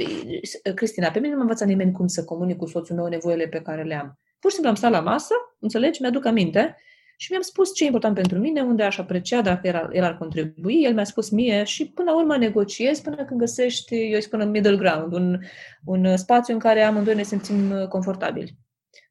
[0.75, 3.61] Cristina, pe mine nu m-a învățat nimeni cum să comunic cu soțul meu nevoile pe
[3.61, 4.19] care le am.
[4.39, 6.77] Pur și simplu am stat la masă, înțelegi, mi-aduc aminte
[7.17, 10.03] și mi-am spus ce e important pentru mine, unde aș aprecia dacă el ar, el
[10.03, 10.83] ar contribui.
[10.83, 14.49] El mi-a spus mie și până la urmă negociez până când găsești, eu îi spun,
[14.49, 15.39] middle ground, un,
[15.85, 18.57] un spațiu în care amândoi ne simțim confortabili.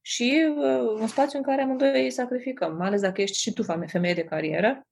[0.01, 3.63] Și uh, un spațiu în care amândoi îi sacrificăm, mai ales dacă ești și tu
[3.87, 4.87] femeie de carieră.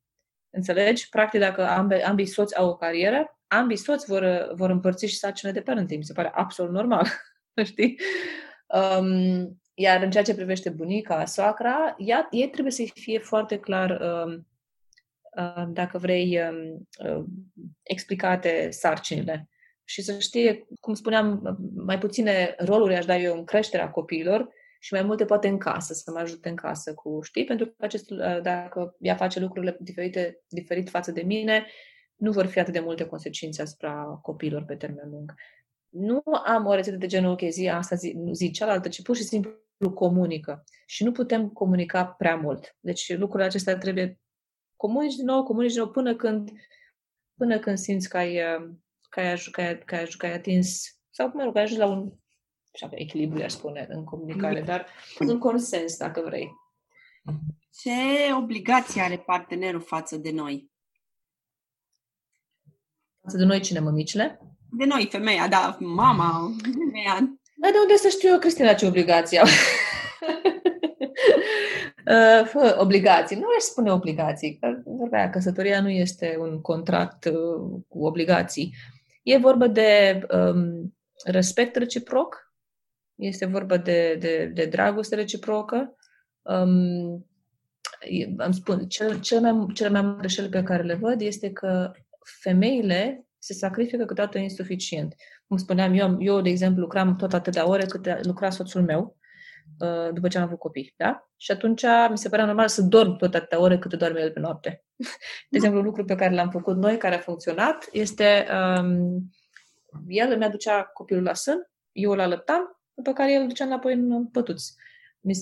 [0.50, 1.08] Înțelegi?
[1.08, 5.58] Practic, dacă ambii, ambii soți au o carieră, ambii soți vor, vor împărți și sarcinile
[5.58, 5.98] de parenting.
[5.98, 7.06] Mi se pare absolut normal.
[7.64, 8.00] Știi?
[8.66, 13.90] Um, iar în ceea ce privește bunica, soacra, ea, ei trebuie să fie foarte clar,
[13.90, 14.38] uh,
[15.36, 17.24] uh, dacă vrei, um, uh,
[17.82, 19.48] explicate sarcinile.
[19.84, 24.48] Și să știe, cum spuneam, mai puține roluri aș da eu în creșterea copiilor
[24.80, 27.44] și mai multe poate în casă, să mă ajute în casă cu, știi?
[27.44, 31.66] Pentru că acest, uh, dacă ea face lucrurile diferite, diferit față de mine,
[32.16, 35.34] nu vor fi atât de multe consecințe asupra copiilor pe termen lung.
[35.92, 39.22] Nu am o rețetă de genul, ok, zi asta, zi, zi cealaltă, ci pur și
[39.22, 40.64] simplu comunică.
[40.86, 42.76] Și nu putem comunica prea mult.
[42.80, 44.20] Deci lucrurile acestea trebuie
[44.76, 46.50] comunici din nou, comunici din nou până când,
[47.34, 48.70] până când simți că ai, uh,
[49.08, 51.86] că ai, că ai, că ai, că ai atins sau, mă rog, ai ajuns la
[51.86, 52.12] un
[52.72, 54.86] așa, echilibru, aș spune, în comunicare, dar
[55.18, 56.50] un consens, dacă vrei.
[57.80, 57.90] Ce
[58.36, 60.70] obligație are partenerul față de noi?
[63.20, 64.40] Față de noi cine, mămicile?
[64.74, 67.18] De noi, femeia, da, mama, femeia.
[67.56, 69.46] Dar de unde să știu eu, Cristina, ce obligație au?
[72.54, 73.36] uh, obligații.
[73.36, 74.58] Nu aș spune obligații.
[74.84, 78.74] Vorba aia, căsătoria nu este un contract uh, cu obligații.
[79.22, 80.94] E vorba de um,
[81.24, 82.52] respect reciproc,
[83.14, 85.96] este vorba de, de, de dragoste reciprocă.
[86.42, 87.26] Um,
[88.38, 91.92] am spun, cel, cel mai, cele mai mari greșeli pe care le văd este că
[92.40, 95.14] femeile se sacrifică câteodată insuficient.
[95.46, 99.16] Cum spuneam, eu, eu, de exemplu, lucram tot atâtea ore cât lucra soțul meu
[99.78, 101.28] uh, după ce am avut copii, da?
[101.36, 104.40] Și atunci mi se părea normal să dorm tot atâtea ore cât doarme el pe
[104.40, 104.84] noapte.
[105.50, 108.46] De exemplu, un lucru pe care l-am făcut noi, care a funcționat, este
[108.78, 109.30] um,
[110.08, 114.26] el îmi aducea copilul la sân, eu îl alăptam după care el ducea înapoi în
[114.26, 114.74] pătuți.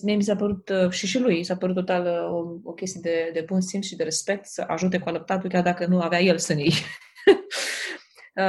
[0.02, 3.00] Mie mi s-a părut, uh, și și lui, s-a părut total uh, o, o chestie
[3.02, 6.20] de, de bun simț și de respect să ajute cu alăptatul, chiar dacă nu avea
[6.20, 6.72] el sânii.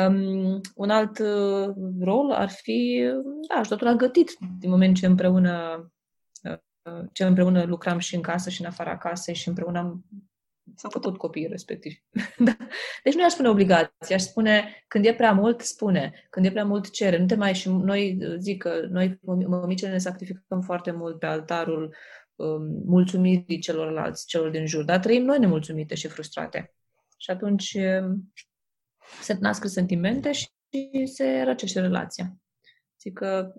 [0.07, 3.09] um, un alt uh, rol ar fi
[3.47, 5.85] da, ajutorul la gătit, din moment ce împreună
[7.13, 10.05] ce împreună lucram și în casă și în afara casei și împreună am
[10.75, 12.03] s-au făcut copiii respectivi.
[12.37, 12.57] da.
[13.03, 16.27] Deci nu aș spune obligație, aș spune când e prea mult, spune.
[16.29, 17.17] Când e prea mult, cere.
[17.17, 21.95] Nu te mai și noi, zic că noi, mămicile, ne sacrificăm foarte mult pe altarul
[22.35, 26.73] um, mulțumirii celorlalți, celor din jur, dar trăim noi nemulțumite și frustrate.
[27.17, 28.31] Și atunci um,
[29.21, 30.47] se nasc sentimente și
[31.05, 32.37] se răcește relația.
[32.99, 33.55] Adică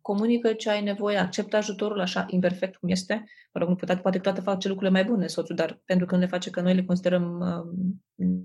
[0.00, 3.24] comunică ce ai nevoie, acceptă ajutorul așa imperfect cum este.
[3.52, 6.20] Mă rog, nu poate, poate toate face lucrurile mai bune soțul, dar pentru că nu
[6.20, 8.04] le face că noi le considerăm, um,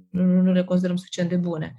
[0.09, 1.75] nu, nu le considerăm suficient de bune.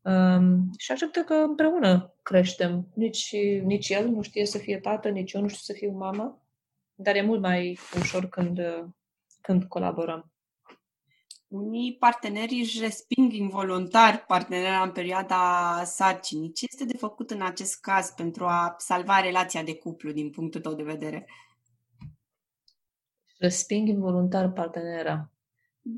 [0.00, 2.88] Um, și acceptă că împreună creștem.
[2.94, 6.46] Nici, nici el nu știe să fie tată, nici eu nu știu să fiu mamă,
[6.94, 8.60] dar e mult mai ușor când,
[9.40, 10.33] când colaborăm.
[11.54, 16.52] Unii parteneri își resping involuntar partenera în perioada sarcinii.
[16.52, 20.60] Ce este de făcut în acest caz pentru a salva relația de cuplu din punctul
[20.60, 21.26] tău de vedere?
[23.38, 25.32] Resping involuntar partenera.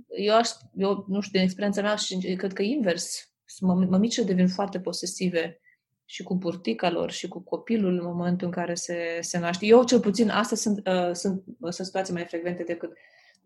[0.09, 3.33] Eu, aș, eu nu știu, din experiența mea și cred că invers.
[3.61, 5.61] Mămicile devin foarte posesive
[6.05, 9.67] și cu burtica lor și cu copilul în momentul în care se, se naște.
[9.67, 12.97] Eu, cel puțin, astea sunt, uh, sunt, sunt situații mai frecvente decât uh,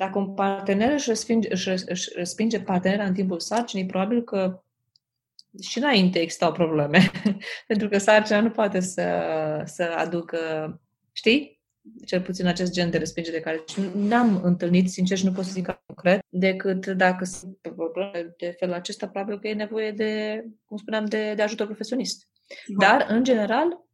[0.00, 4.62] dacă un partener își respinge, își, își respinge partenera în timpul sarcinii, probabil că
[5.60, 7.10] și înainte existau probleme.
[7.66, 9.04] Pentru că sarcina nu poate să,
[9.64, 10.38] să aducă,
[11.12, 11.60] știi?
[12.06, 15.80] Cel puțin acest gen de respingere care n-am întâlnit, sincer și nu pot să zic
[15.86, 21.04] concret, decât dacă sunt probleme de felul acesta, probabil că e nevoie de, cum spuneam,
[21.04, 22.28] de, de ajutor profesionist.
[22.78, 23.84] Dar, în general,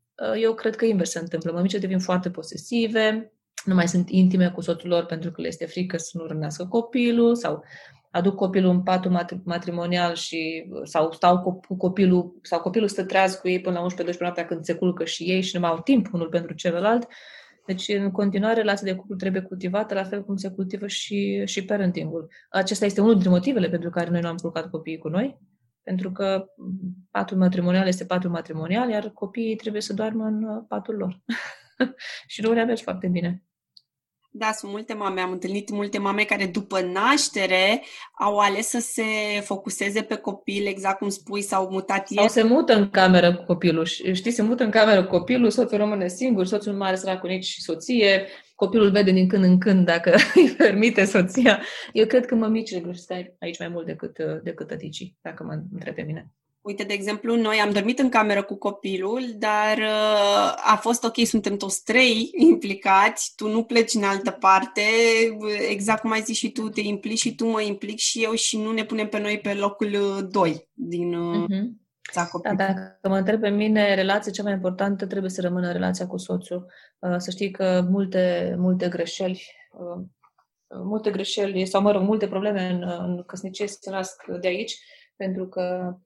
[0.40, 1.52] eu cred că invers se întâmplă.
[1.52, 3.32] Mămicile devin foarte posesive,
[3.68, 6.66] nu mai sunt intime cu soțul lor pentru că le este frică să nu rănească
[6.66, 7.64] copilul sau
[8.10, 13.48] aduc copilul în patul matrimonial și sau stau cu copilul sau copilul stă treaz cu
[13.48, 16.12] ei până la 11-12 noaptea când se culcă și ei și nu mai au timp
[16.12, 17.06] unul pentru celălalt.
[17.66, 21.64] Deci, în continuare, relația de cuplu trebuie cultivată, la fel cum se cultivă și, și
[21.64, 22.28] parentingul.
[22.50, 25.38] Acesta este unul dintre motivele pentru care noi nu am culcat copiii cu noi,
[25.82, 26.46] pentru că
[27.10, 31.20] patul matrimonial este patul matrimonial, iar copiii trebuie să doarmă în patul lor.
[32.32, 33.45] și nu le mers foarte bine.
[34.38, 35.20] Da, sunt multe mame.
[35.20, 37.82] Am întâlnit multe mame care după naștere
[38.18, 39.02] au ales să se
[39.40, 43.84] focuseze pe copil, exact cum spui, s-au mutat Sau se mută în cameră cu copilul.
[43.84, 47.20] Știi, se mută în cameră cu copilul, soțul rămâne singur, soțul nu mai are sărac
[47.20, 51.62] cu nici soție, copilul vede din când în când dacă îi permite soția.
[51.92, 56.02] Eu cred că mămicile greșesc aici mai mult decât, decât tăticii, dacă mă întreb pe
[56.02, 56.30] mine.
[56.66, 61.26] Uite, de exemplu, noi am dormit în cameră cu copilul, dar uh, a fost ok,
[61.26, 64.80] suntem toți trei implicați, tu nu pleci în altă parte,
[65.70, 68.58] exact cum ai zis și tu, te implici și tu mă implic și eu și
[68.58, 71.84] nu ne punem pe noi pe locul uh, doi din uh-huh.
[72.42, 76.16] Da, dacă mă întreb pe mine, relația cea mai importantă trebuie să rămână relația cu
[76.16, 76.66] soțul.
[76.98, 79.42] Uh, să știi că multe, multe greșeli
[80.84, 84.78] multe greșeli sau, mă rog, multe probleme în, în căsnicie se nasc de aici,
[85.16, 85.96] pentru că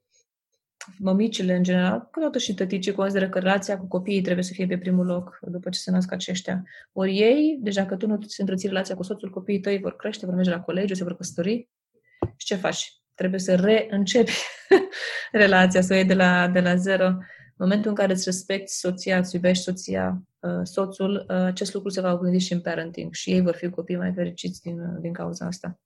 [0.97, 4.77] mămicile în general, câteodată și tăticii consideră că relația cu copiii trebuie să fie pe
[4.77, 6.63] primul loc după ce se nasc aceștia.
[6.91, 10.25] Ori ei, deja că tu nu se întreții relația cu soțul, copiii tăi vor crește,
[10.25, 11.69] vor merge la colegiu, se vor căsători
[12.35, 12.93] și ce faci?
[13.15, 14.31] Trebuie să reîncepi
[15.31, 17.05] relația, să o iei de la, de la zero.
[17.05, 21.89] În momentul în care îți respecti soția, îți iubești soția, uh, soțul, uh, acest lucru
[21.89, 25.13] se va gândi și în parenting și ei vor fi copii mai fericiți din, din
[25.13, 25.79] cauza asta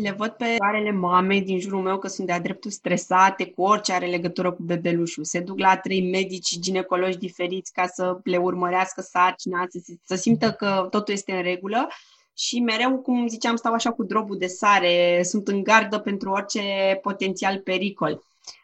[0.00, 3.92] le văd pe arele mamei din jurul meu că sunt de-a dreptul stresate cu orice
[3.92, 5.24] are legătură cu bebelușul.
[5.24, 10.52] Se duc la trei medici ginecologi diferiți ca să le urmărească sarcina, să, să simtă
[10.52, 11.88] că totul este în regulă
[12.34, 16.62] și mereu, cum ziceam, stau așa cu drobul de sare, sunt în gardă pentru orice
[17.02, 18.22] potențial pericol.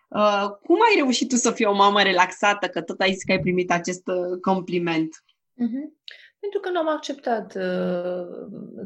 [0.09, 3.33] Uh, cum ai reușit tu să fii o mamă relaxată, că tot ai zis că
[3.33, 5.24] ai primit acest uh, compliment?
[5.62, 6.03] Uh-huh.
[6.43, 7.55] Pentru că nu am acceptat.
[7.55, 8.26] Uh,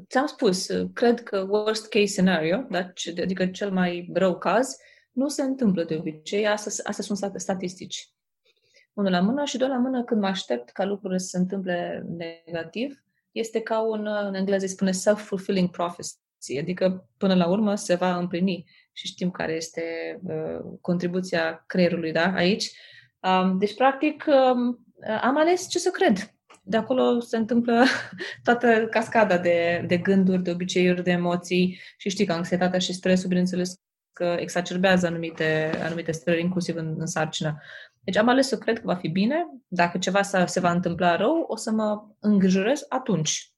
[0.09, 2.93] ți-am spus, uh, cred că worst case scenario, da?
[3.23, 4.77] adică cel mai rău caz,
[5.13, 6.47] nu se întâmplă de obicei.
[6.47, 8.11] Astea, astea sunt statistici.
[8.93, 12.07] Unul la mână și doi la mână când mă aștept ca lucrurile să se întâmple
[12.47, 17.95] negativ, este ca un, uh, în engleză spune self-fulfilling prophecy, adică până la urmă se
[17.95, 22.71] va împlini și știm care este uh, contribuția creierului da, aici.
[23.21, 24.87] Um, deci, practic, um,
[25.21, 26.36] am ales ce să cred
[26.69, 27.85] de acolo se întâmplă
[28.45, 33.29] toată cascada de, de gânduri, de obiceiuri, de emoții și știi că anxietatea și stresul,
[33.29, 33.75] bineînțeles,
[34.13, 37.63] că exacerbează anumite, anumite stări, inclusiv în, în sarcină.
[38.01, 39.47] Deci am ales să cred că va fi bine.
[39.69, 43.51] Dacă ceva se va întâmpla rău, o să mă îngrijorez atunci.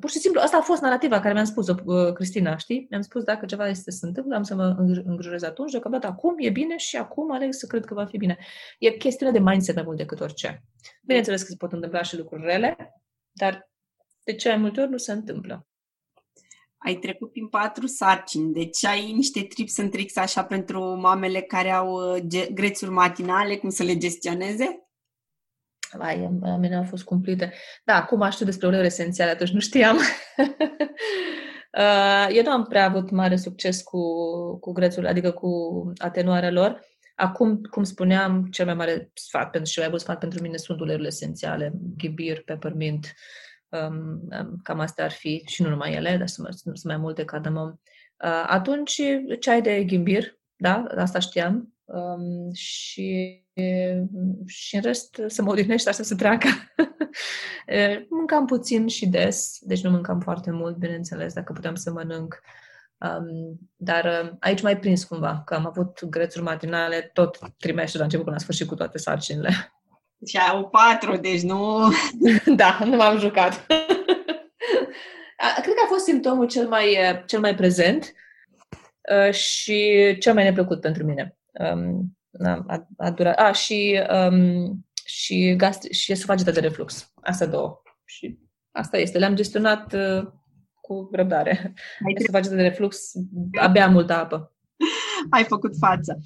[0.00, 2.86] Pur și simplu, asta a fost narrativa care mi-am spus-o, uh, Cristina, știi?
[2.90, 4.74] Mi-am spus dacă ceva este să se întâmple, am să mă
[5.04, 8.38] îngrijorez atunci, deocamdată acum e bine și acum aleg să cred că va fi bine.
[8.78, 10.62] E chestiune de mindset mai mult decât orice.
[11.02, 12.76] Bineînțeles că se pot întâmpla și lucruri rele,
[13.32, 13.70] dar
[14.24, 15.66] de ce mai multe ori nu se întâmplă.
[16.76, 21.70] Ai trecut prin patru sarcini, deci ai niște trips în tricks așa pentru mamele care
[21.70, 24.81] au uh, grețuri matinale, cum să le gestioneze?
[25.92, 27.52] Vai, la mine au fost cumplite.
[27.84, 29.98] Da, acum știu despre uleiuri esențiale, atunci nu știam.
[31.78, 34.00] Uh, eu nu am prea avut mare succes cu,
[34.58, 35.50] cu grețul, adică cu
[35.96, 36.80] atenuarea lor.
[37.14, 40.80] Acum, cum spuneam, cel mai mare sfat pentru cel mai bun sfat pentru mine sunt
[40.80, 43.14] uleiurile esențiale, ghibir, peppermint,
[43.68, 43.96] um,
[44.40, 47.68] um, cam astea ar fi, și nu numai ele, dar sunt, sunt mai multe cardamom.
[47.68, 49.00] Uh, atunci,
[49.40, 53.40] ceai de ghimbir, da, asta știam, um, și,
[54.46, 56.48] și în rest să mă odihnești, așa să treacă.
[58.08, 62.40] mâncam puțin și des, deci nu mâncam foarte mult, bineînțeles, dacă puteam să mănânc.
[62.98, 68.04] Um, dar uh, aici mai prins cumva, că am avut grețuri matinale tot trimestrul, la
[68.04, 69.50] început până la sfârșit cu toate sarcinile.
[70.28, 71.88] Și au patru, deci nu...
[72.56, 73.66] da, nu m-am jucat.
[75.62, 78.12] Cred că a fost simptomul cel mai, cel mai prezent
[79.26, 81.36] uh, și cel mai neplăcut pentru mine.
[81.52, 82.16] Um,
[82.66, 83.38] a, a durat.
[83.38, 84.00] A, și,
[84.30, 87.12] um, și, gastri, și esofagita de reflux.
[87.22, 87.82] Asta două.
[88.04, 88.38] Și
[88.70, 89.18] asta este.
[89.18, 90.26] Le-am gestionat uh,
[90.80, 91.74] cu răbdare.
[92.14, 93.12] Esofagita de reflux,
[93.60, 94.52] abia multă apă.
[95.30, 96.18] Ai făcut față.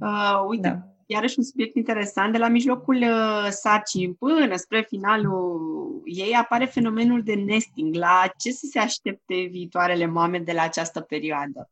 [0.00, 0.78] Uh, uite, da.
[1.06, 2.32] iarăși un subiect interesant.
[2.32, 5.74] De la mijlocul uh, sarcii până spre finalul
[6.04, 7.94] ei apare fenomenul de nesting.
[7.94, 11.70] La ce să se aștepte viitoarele mame de la această perioadă?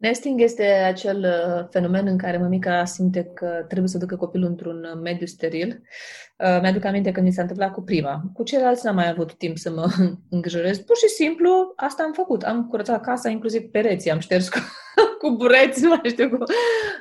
[0.00, 4.84] Nesting este acel uh, fenomen în care mămica simte că trebuie să ducă copilul într-un
[4.84, 5.82] uh, mediu steril.
[6.38, 8.22] Uh, mi-aduc aminte când mi s-a întâmplat cu prima.
[8.32, 9.86] Cu ceilalți n-am mai avut timp să mă
[10.30, 10.78] îngrijorez.
[10.78, 12.42] Pur și simplu, asta am făcut.
[12.42, 14.58] Am curățat casa, inclusiv pereții, am șters cu,
[15.20, 16.44] cu bureți, nu mai știu cum.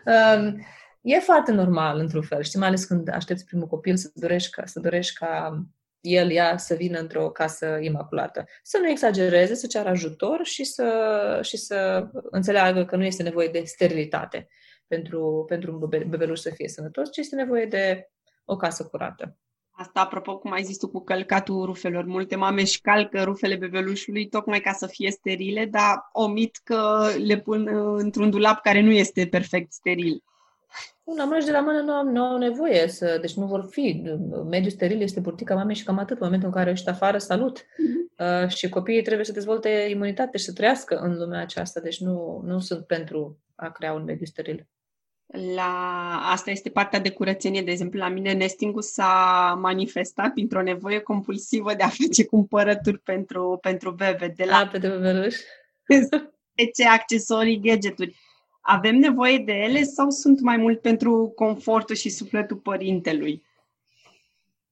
[0.05, 0.65] Um,
[1.01, 4.65] e foarte normal, într-un fel, știi, mai ales când aștepți primul copil să dorești ca,
[4.65, 5.63] să dorești ca
[6.01, 8.45] el, ea, să vină într-o casă imaculată.
[8.63, 13.47] Să nu exagereze, să ceară ajutor și să, și să înțeleagă că nu este nevoie
[13.47, 14.47] de sterilitate
[14.87, 18.09] pentru, pentru un bebeluș să fie sănătos, ci este nevoie de
[18.45, 19.37] o casă curată.
[19.71, 22.05] Asta, apropo, cum ai zis tu, cu călcatul rufelor.
[22.05, 27.39] Multe mame își calcă rufele bebelușului tocmai ca să fie sterile, dar omit că le
[27.39, 30.23] pun într-un dulap care nu este perfect steril.
[31.15, 34.03] La mână și de la mână nu, nu au nevoie să, deci nu vor fi.
[34.49, 36.17] Mediul steril este burtica mamei și cam atât.
[36.19, 37.61] În momentul în care ești afară, salut.
[37.61, 38.43] Mm-hmm.
[38.43, 41.79] Uh, și copiii trebuie să dezvolte imunitate și să trăiască în lumea aceasta.
[41.79, 44.67] Deci nu, nu sunt pentru a crea un mediu steril.
[45.55, 45.71] La
[46.31, 47.61] asta este partea de curățenie.
[47.61, 53.57] De exemplu, la mine nestingul s-a manifestat printr-o nevoie compulsivă de a face cumpărături pentru,
[53.61, 54.33] pentru bebe.
[54.35, 55.35] De la Ape de bebeluș.
[56.75, 58.17] ce accesorii, gadgeturi
[58.71, 63.43] avem nevoie de ele sau sunt mai mult pentru confortul și sufletul părintelui?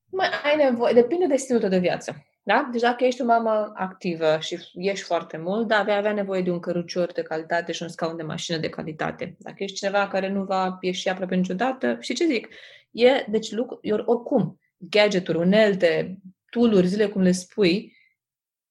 [0.09, 2.25] Mai ai nevoie, depinde de stilul tău de viață.
[2.43, 2.69] Da?
[2.71, 6.51] Deci dacă ești o mamă activă și ești foarte mult, da, vei avea nevoie de
[6.51, 9.35] un cărucior de calitate și un scaun de mașină de calitate.
[9.39, 12.47] Dacă ești cineva care nu va ieși aproape niciodată, și ce zic?
[12.91, 16.17] E, deci, lucru, oricum, gadgeturi, unelte,
[16.49, 17.96] tooluri, zile cum le spui,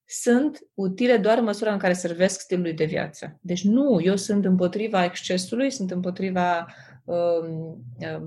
[0.07, 3.39] sunt utile doar în măsura în care servesc stilului de viață.
[3.41, 6.67] Deci nu, eu sunt împotriva excesului, sunt împotriva...
[7.05, 8.23] Um, uh,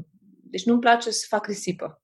[0.52, 2.02] deci nu-mi place să fac risipă.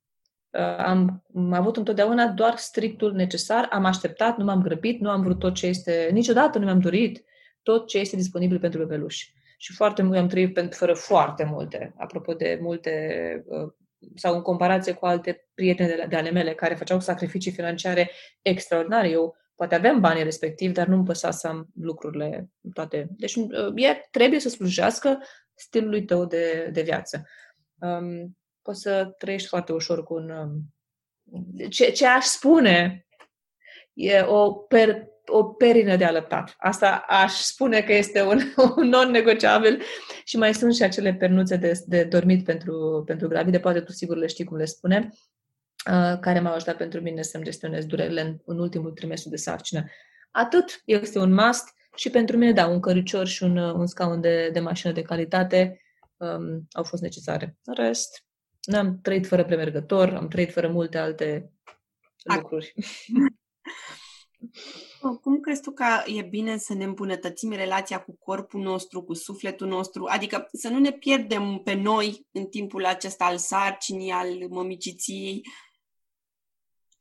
[0.49, 5.21] Uh, am, am avut întotdeauna doar strictul necesar, am așteptat, nu m-am grăbit, nu am
[5.21, 6.09] vrut tot ce este...
[6.11, 7.23] Niciodată nu mi-am dorit
[7.63, 9.33] tot ce este disponibil pentru bebeluși.
[9.57, 12.91] Și foarte mult am trăit pentru, fără foarte multe, apropo de multe
[13.47, 13.73] uh,
[14.15, 18.11] sau în comparație cu alte prietene de ale mele care făceau sacrificii financiare
[18.41, 19.09] extraordinare.
[19.09, 23.07] Eu Poate aveam banii respectiv, dar nu-mi păsa să am lucrurile toate.
[23.09, 23.35] Deci
[23.75, 25.19] e, trebuie să slujească
[25.53, 27.23] stilului tău de, de viață.
[27.79, 30.29] Um, poți să trăiești foarte ușor cu un...
[30.29, 30.73] Um,
[31.69, 33.05] ce, ce aș spune
[33.93, 36.55] e o, per, o perină de alăptat.
[36.57, 38.39] Asta aș spune că este un,
[38.77, 39.81] un non-negociabil
[40.23, 44.17] și mai sunt și acele pernuțe de, de dormit pentru, pentru gravide, poate tu sigur
[44.17, 45.09] le știi cum le spune.
[45.91, 49.83] Uh, care m-au ajutat pentru mine să-mi gestionez durerile în, în ultimul trimestru de sarcină.
[50.31, 54.21] Atât este un must și pentru mine, da, un căricior și un, uh, un scaun
[54.21, 55.81] de, de mașină de calitate
[56.17, 57.57] um, au fost necesare.
[57.63, 58.25] În rest,
[58.61, 61.51] n-am trăit fără premergător, am trăit fără multe alte
[62.23, 62.73] lucruri.
[65.21, 65.85] Cum crezi tu că
[66.17, 70.05] e bine să ne îmbunătățim relația cu corpul nostru, cu sufletul nostru?
[70.09, 75.41] Adică să nu ne pierdem pe noi în timpul acesta al sarcinii, al mămiciției,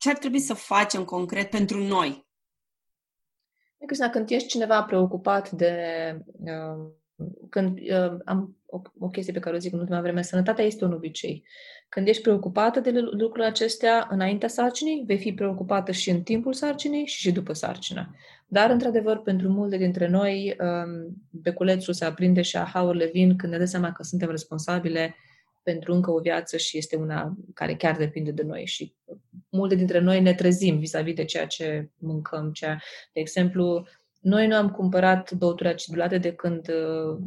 [0.04, 2.26] ce ar trebui să facem concret pentru noi?
[3.86, 5.74] Cristina, când ești cineva preocupat de...
[6.26, 6.92] Uh,
[7.50, 10.84] când uh, am o, o chestie pe care o zic în ultima vreme, sănătatea este
[10.84, 11.44] un obicei.
[11.88, 17.06] Când ești preocupată de lucrurile acestea înaintea sarcinii, vei fi preocupată și în timpul sarcinii
[17.06, 18.14] și și după sarcină.
[18.46, 23.58] Dar, într-adevăr, pentru multe dintre noi, um, beculețul se aprinde și ahaurile vin când ne
[23.58, 25.14] dăm seama că suntem responsabile
[25.64, 28.94] pentru încă o viață și este una care chiar depinde de noi și
[29.50, 32.52] multe dintre noi ne trezim vis-a-vis de ceea ce mâncăm.
[32.52, 33.86] Ceea, de exemplu,
[34.20, 36.68] Noi nu am cumpărat băuturi acidulate de când,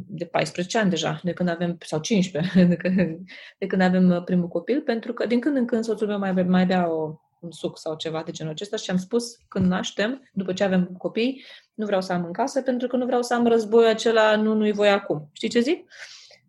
[0.06, 3.18] de 14 ani deja, de când avem, sau 15, de când,
[3.58, 6.66] de când avem primul copil, pentru că din când în când soțul meu mai, mai
[6.66, 10.52] bea o, un suc sau ceva de genul acesta și am spus când naștem, după
[10.52, 13.46] ce avem copii, nu vreau să am în casă pentru că nu vreau să am
[13.46, 15.28] războiul acela, nu, nu-i voi acum.
[15.32, 15.90] Știi ce zic?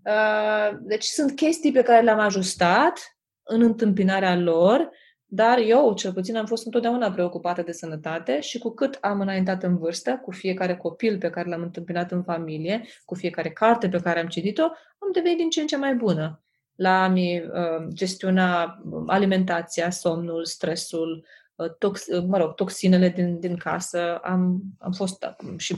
[0.05, 4.89] Uh, deci sunt chestii pe care le-am ajustat în întâmpinarea lor,
[5.25, 9.63] dar eu, cel puțin, am fost întotdeauna preocupată de sănătate și cu cât am înaintat
[9.63, 13.99] în vârstă, cu fiecare copil pe care l-am întâmpinat în familie, cu fiecare carte pe
[13.99, 14.63] care am citit-o,
[14.99, 16.43] am devenit din ce în ce mai bună
[16.75, 23.57] la a-mi uh, gestiona alimentația, somnul, stresul, uh, tox, uh, mă rog, toxinele din, din
[23.57, 24.17] casă.
[24.17, 25.75] Am, am fost uh, și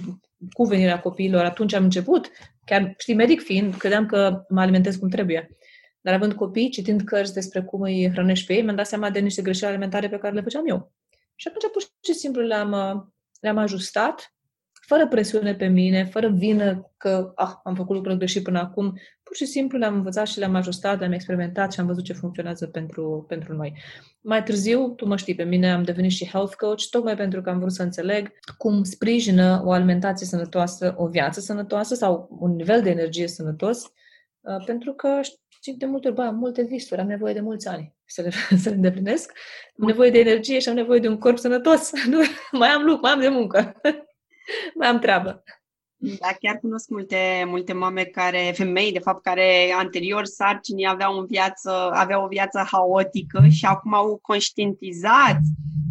[0.52, 2.32] cu venirea copiilor, atunci am început,
[2.66, 5.58] chiar, știi, medic fiind, credeam că mă alimentez cum trebuie.
[6.02, 9.20] Dar având copii, citind cărți despre cum îi hrănești pe ei, mi-am dat seama de
[9.20, 10.92] niște greșeli alimentare pe care le făceam eu.
[11.36, 13.04] Și atunci pur și simplu le-am, uh,
[13.40, 14.36] le-am ajustat,
[14.92, 19.00] fără presiune pe mine, fără vină că ah, am făcut lucruri greșit până acum.
[19.24, 22.66] Pur și simplu le-am învățat și le-am ajustat, le-am experimentat și am văzut ce funcționează
[22.68, 23.74] pentru, pentru noi.
[24.22, 27.50] Mai târziu, tu mă știi, pe mine am devenit și health coach, tocmai pentru că
[27.50, 32.82] am vrut să înțeleg cum sprijină o alimentație sănătoasă, o viață sănătoasă sau un nivel
[32.82, 33.84] de energie sănătos,
[34.42, 35.20] uh, pentru că
[35.50, 38.32] știi, de multe ori, bă, am multe visuri, am nevoie de mulți ani să le,
[38.64, 39.32] să le îndeplinesc,
[39.80, 41.92] am nevoie de energie și am nevoie de un corp sănătos.
[42.10, 42.20] Nu,
[42.52, 43.82] mai am lucru, mai am de muncă,
[44.76, 45.44] mai am treabă.
[46.04, 51.26] Da, chiar cunosc multe, multe mame care, femei, de fapt, care anterior sarcinii aveau, în
[51.26, 55.40] viață, aveau o viață haotică și acum au conștientizat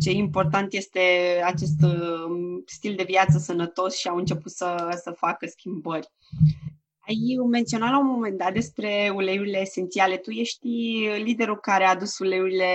[0.00, 1.00] ce important este
[1.44, 6.08] acest um, stil de viață sănătos și au început să, să facă schimbări.
[7.11, 10.16] Ai menționat la un moment dat despre uleiurile esențiale.
[10.16, 10.68] Tu ești
[11.22, 12.66] liderul care a adus uleiurile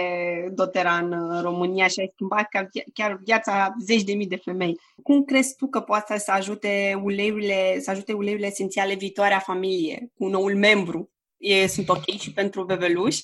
[0.53, 2.47] doTERRA în România și ai schimbat
[2.93, 4.79] chiar viața zeci de mii de femei.
[5.03, 10.27] Cum crezi tu că poate să ajute uleiurile, să ajute uleiurile esențiale viitoarea familie cu
[10.27, 11.11] noul membru?
[11.37, 13.23] E, sunt ok și pentru bebeluși?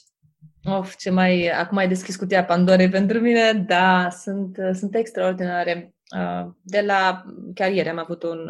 [0.64, 1.48] Of, ce mai...
[1.48, 3.54] Acum ai deschis cutia Pandorei pentru mine.
[3.68, 5.96] Da, sunt, sunt extraordinare.
[6.62, 7.24] De la...
[7.54, 8.50] Chiar ieri am avut un,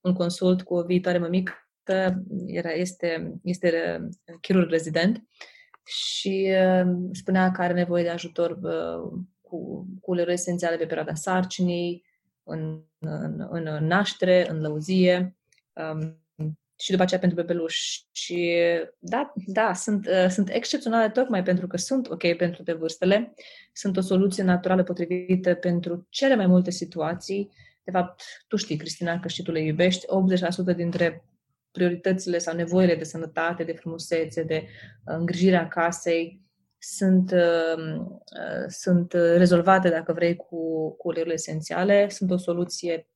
[0.00, 1.52] un consult cu o viitoare mămică
[2.46, 4.00] era, este, este
[4.40, 5.24] chirurg rezident
[5.84, 11.14] și uh, spunea că are nevoie de ajutor uh, cu, cu uleiuri esențiale pe perioada
[11.14, 12.04] sarcinii,
[12.44, 15.36] în, în, în naștere, în lăuzie
[15.72, 16.16] um,
[16.78, 18.00] și după aceea pentru bebeluș.
[18.10, 18.58] Și
[18.98, 23.34] da, da sunt, uh, sunt excepționale tocmai pentru că sunt ok pentru de vârstele,
[23.72, 27.50] sunt o soluție naturală potrivită pentru cele mai multe situații.
[27.84, 30.06] De fapt, tu știi, Cristina, că și tu le iubești,
[30.72, 31.24] 80% dintre
[31.72, 36.40] prioritățile sau nevoile de sănătate, de frumusețe, de uh, îngrijirea casei
[36.78, 42.08] sunt, uh, uh, sunt rezolvate, dacă vrei, cu, cu uleiurile esențiale.
[42.08, 43.06] Sunt o soluție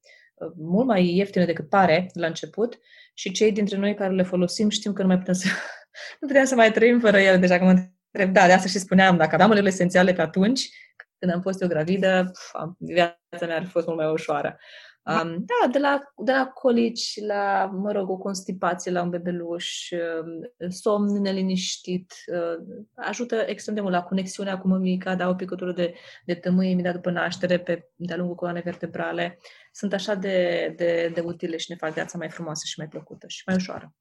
[0.57, 2.79] mult mai ieftină decât pare la început
[3.15, 5.47] și cei dintre noi care le folosim știm că nu mai putem să,
[6.21, 7.37] nu putem să mai trăim fără ele.
[7.37, 10.71] Deja că mă întreb, da, de asta și spuneam, dacă aveam uleiurile esențiale pe atunci,
[11.19, 12.33] când am fost eu gravidă,
[12.79, 14.59] viața mea ar fi fost mult mai ușoară.
[15.07, 19.91] Um, da, de la, de la colici la, mă rog, o constipație la un bebeluș,
[19.91, 25.73] uh, somn neliniștit, uh, ajută extrem de mult la conexiunea cu mămica, da o picătură
[25.73, 25.95] de,
[26.25, 29.39] de tămâie imediat după naștere pe, de-a lungul coloanei vertebrale.
[29.73, 33.27] Sunt așa de, de, de utile și ne fac viața mai frumoasă și mai plăcută
[33.29, 33.95] și mai ușoară.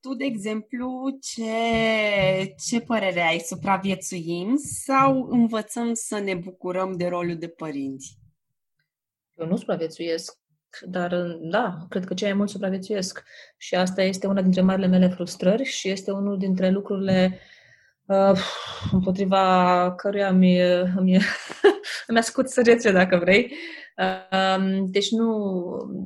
[0.00, 1.44] Tu, de exemplu, ce,
[2.68, 3.38] ce părere ai?
[3.38, 8.19] Supraviețuim sau învățăm să ne bucurăm de rolul de părinți?
[9.40, 10.38] Eu nu supraviețuiesc,
[10.82, 13.22] dar da, cred că cei mai mulți supraviețuiesc.
[13.56, 17.38] Și asta este una dintre marile mele frustrări și este unul dintre lucrurile
[18.06, 18.40] uh,
[18.92, 20.60] împotriva căruia mi,
[21.00, 21.18] mi,
[22.08, 23.52] mi ascut săgețile, dacă vrei.
[23.96, 25.28] Uh, deci nu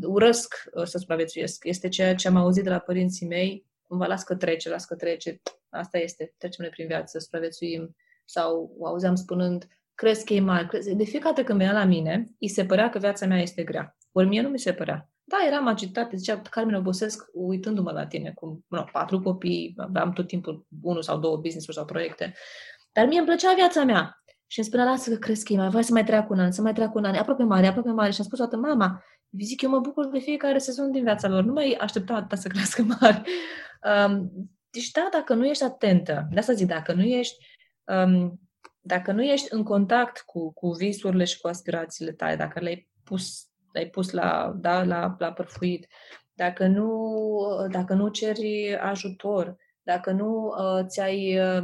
[0.03, 0.55] urăsc
[0.85, 1.65] să supraviețuiesc.
[1.65, 3.67] Este ceea ce am auzit de la părinții mei.
[3.83, 5.41] Cumva las că trece, las că trece.
[5.71, 7.97] Asta este, trecem prin viață, supraviețuim.
[8.25, 10.67] Sau auzeam spunând, crezi că e mare.
[10.67, 10.95] Crezi...
[10.95, 13.97] De fiecare dată când venea la mine, îi se părea că viața mea este grea.
[14.13, 15.09] Ori mie nu mi se părea.
[15.25, 20.27] Da, eram agitată, zicea, Carmen, obosesc uitându-mă la tine, cu no, patru copii, am tot
[20.27, 22.35] timpul unul sau două business-uri sau proiecte.
[22.93, 24.23] Dar mie îmi plăcea viața mea.
[24.47, 26.53] Și îmi spunea, lasă că crezi că e mai, voi să mai treacă un an,
[26.53, 28.11] să mai treacă un an, aproape mare, aproape mare.
[28.11, 29.05] Și am spus toată, mama,
[29.41, 32.49] zic, eu mă bucur de fiecare sezon din viața lor, nu mai aștepta atâta să
[32.49, 33.23] crească mari.
[34.07, 34.31] Um,
[34.71, 37.37] deci da, dacă nu ești atentă, de asta zic, dacă nu ești
[37.85, 38.41] um,
[38.87, 43.47] dacă nu ești în contact cu, cu visurile și cu aspirațiile tale, dacă le-ai pus,
[43.73, 45.87] le-ai pus la, da, la, la părfuit,
[46.35, 51.63] dacă nu, dacă nu ceri ajutor, dacă nu uh, ți-ai uh,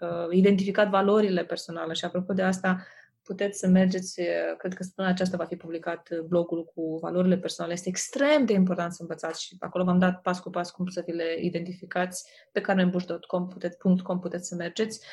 [0.00, 2.86] uh, identificat valorile personale și apropo de asta,
[3.22, 4.20] puteți să mergeți,
[4.58, 7.74] cred că săptămâna aceasta va fi publicat blogul cu valorile personale.
[7.74, 11.02] Este extrem de important să învățați și acolo v-am dat pas cu pas cum să
[11.06, 12.30] vi le identificați.
[12.52, 15.06] Pe carmenbush.com puteți, .com puteți să mergeți.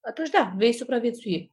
[0.00, 1.52] Atunci, da, vei supraviețui.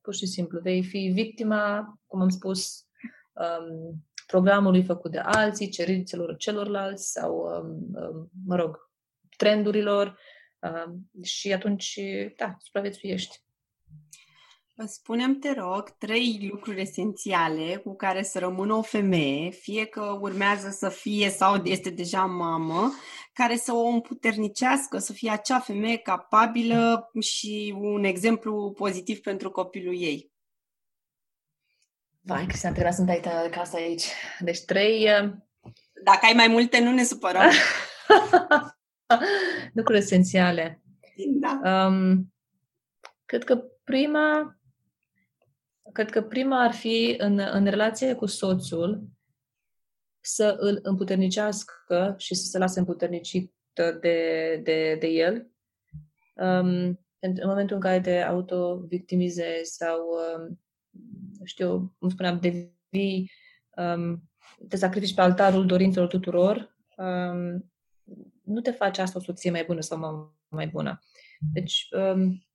[0.00, 0.60] Pur și simplu.
[0.60, 2.86] Vei fi victima, cum am spus,
[3.32, 8.90] um, programului făcut de alții, cerințelor celorlalți sau, um, um, mă rog,
[9.36, 10.18] trendurilor
[10.58, 12.00] um, și atunci,
[12.36, 13.44] da, supraviețuiești.
[14.84, 20.70] Spunem, te rog, trei lucruri esențiale cu care să rămână o femeie, fie că urmează
[20.70, 22.92] să fie sau este deja mamă,
[23.36, 29.94] care să o împuternicească, să fie acea femeie capabilă și un exemplu pozitiv pentru copilul
[30.00, 30.32] ei.
[32.20, 34.04] Vai, Cristina, trebuia să-mi dai casa aici.
[34.38, 35.02] Deci trei...
[35.02, 35.32] Uh,
[36.04, 37.50] Dacă ai mai multe, nu ne supărăm.
[39.78, 40.82] Lucruri esențiale.
[41.26, 41.86] Da.
[41.86, 42.32] Um,
[43.24, 44.56] cred că prima
[45.92, 49.02] cred că prima ar fi în, în relație cu soțul
[50.26, 55.50] să îl împuternicească și să se lase împuternicită de, de, de el.
[56.34, 60.60] Um, în momentul în care te auto-victimizezi sau, um,
[61.44, 63.30] știu, cum spuneam, devii,
[63.76, 64.30] um,
[64.68, 67.72] te sacrifici pe altarul dorințelor tuturor, um,
[68.42, 71.00] nu te face asta o soție mai bună sau mai bună.
[71.52, 72.46] Deci, um,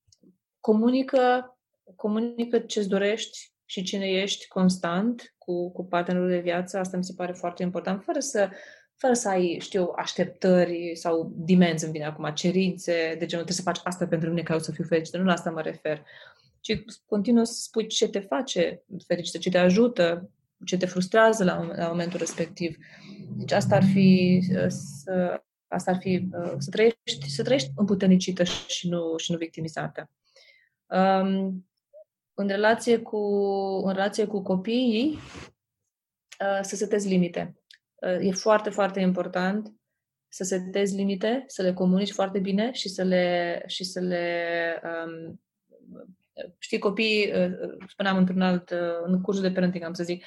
[0.60, 1.56] comunică
[1.95, 6.77] comunică ce-ți dorești și cine ești constant cu, cu partenerul de viață.
[6.77, 8.49] Asta mi se pare foarte important, fără să,
[8.95, 13.61] fără să ai, știu, așteptări sau dimenzi, îmi vine acum, cerințe de genul trebuie să
[13.61, 15.18] faci asta pentru mine ca eu să fiu fericită.
[15.18, 16.03] Nu la asta mă refer.
[16.60, 20.30] Ci continuă să spui ce te face fericită, ce te ajută,
[20.65, 22.77] ce te frustrează la, la momentul respectiv.
[23.38, 29.18] Deci asta ar fi să, asta ar fi să trăiești, să trăiești împuternicită și nu,
[29.18, 30.10] și nu victimizată.
[30.88, 31.65] Um,
[32.34, 33.18] în relație cu,
[33.86, 35.18] în relație cu copiii,
[36.40, 37.56] uh, să setezi limite.
[37.95, 39.74] Uh, e foarte, foarte important
[40.28, 44.36] să setezi limite, să le comunici foarte bine și să le, și să le
[44.84, 45.41] um,
[46.58, 47.52] știi, copiii, uh,
[47.88, 48.70] spuneam într-un alt,
[49.03, 50.26] în cursul de parenting, am să zic,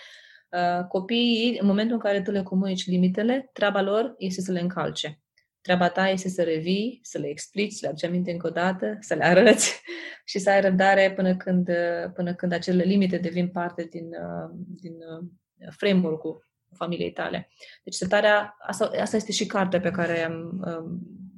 [0.88, 5.23] copiii, în momentul în care tu le comunici limitele, treaba lor este să le încalce.
[5.64, 8.96] Treaba ta este să revii, să le explici, să le aduci aminte încă o dată,
[9.00, 9.82] să le arăți
[10.30, 11.70] și să ai răbdare până când,
[12.14, 14.08] până când acele limite devin parte din,
[14.66, 14.94] din
[15.70, 17.48] framework-ul familiei tale.
[17.84, 20.64] Deci setarea, asta, asta este și cartea pe care am,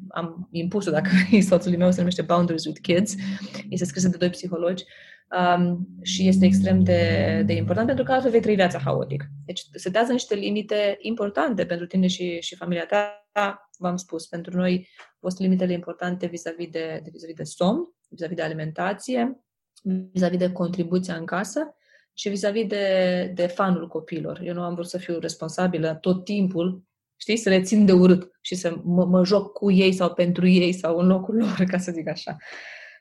[0.08, 1.10] am impus-o, dacă
[1.48, 3.14] soțul meu se numește Boundaries with Kids,
[3.68, 4.84] este scrisă de doi psihologi
[5.58, 9.24] um, și este extrem de, de important pentru că altfel vei trăi viața haotic.
[9.44, 13.25] Deci setează niște limite importante pentru tine și, și familia ta.
[13.78, 18.36] V-am spus, pentru noi au fost limitele importante vis-a-vis de, de, vis-a-vis de somn, vis-a-vis
[18.36, 19.40] de alimentație,
[20.12, 21.74] vis-a-vis de contribuția în casă
[22.12, 24.40] și vis-a-vis de, de fanul copilor.
[24.42, 26.82] Eu nu am vrut să fiu responsabilă tot timpul,
[27.16, 30.46] știi, să le țin de urât și să mă, mă joc cu ei sau pentru
[30.46, 32.36] ei sau în locul lor, ca să zic așa.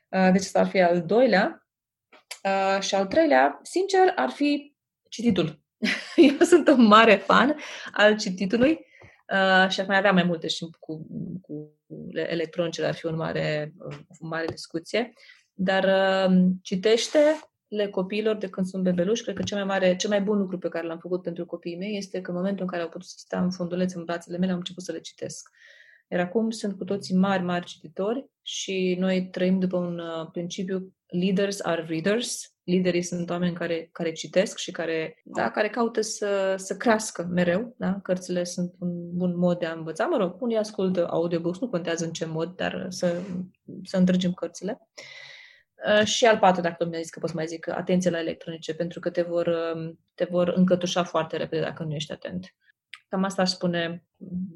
[0.08, 1.66] Uh, deci asta ar fi al doilea.
[2.44, 4.74] Uh, și al treilea, sincer, ar fi
[5.08, 5.60] cititul.
[6.16, 7.56] Eu sunt un mare fan
[7.92, 8.86] al cititului
[9.32, 11.06] uh, și ar mai avea mai multe și cu,
[11.40, 11.80] cu
[12.12, 13.72] electronicele ar fi un mare,
[14.20, 15.12] o mare discuție.
[15.52, 17.18] Dar uh, citește
[17.68, 20.58] le copiilor de când sunt bebeluși, cred că cel mai mare, cel mai bun lucru
[20.58, 23.06] pe care l-am făcut pentru copiii mei este că în momentul în care au putut
[23.06, 25.50] sta în funduleț în brațele mele, am început să le citesc.
[26.08, 30.94] Iar acum sunt cu toții mari, mari cititori și noi trăim după un uh, principiu
[31.06, 32.55] leaders are readers.
[32.66, 37.74] Liderii sunt oameni care, care citesc și care, da, care caută să, să crească mereu.
[37.78, 38.00] Da?
[38.02, 40.06] Cărțile sunt un bun mod de a învăța.
[40.06, 43.20] Mă rog, unii ascultă audiobooks, nu contează în ce mod, dar să,
[43.82, 44.88] să întregim cărțile.
[45.86, 48.74] Uh, și al patru, dacă mi-a zis că pot să mai zic, atenție la electronice,
[48.74, 52.54] pentru că te vor, um, te vor încătușa foarte repede dacă nu ești atent.
[53.08, 54.04] Cam asta aș spune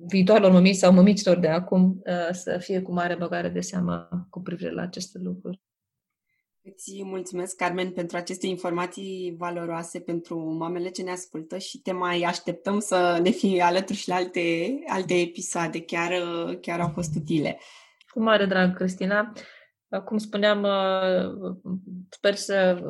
[0.07, 4.41] viitoarelor mămici sau mămicilor de acum uh, să fie cu mare băgare de seamă cu
[4.41, 5.61] privire la aceste lucruri.
[6.63, 12.23] Îți mulțumesc, Carmen, pentru aceste informații valoroase pentru mamele ce ne ascultă și te mai
[12.23, 15.81] așteptăm să ne fii alături și la alte, alte episoade.
[15.81, 16.13] Chiar,
[16.61, 17.59] chiar au fost utile.
[18.09, 19.33] Cu mare drag, Cristina.
[20.05, 21.57] Cum spuneam, uh,
[22.11, 22.83] sper să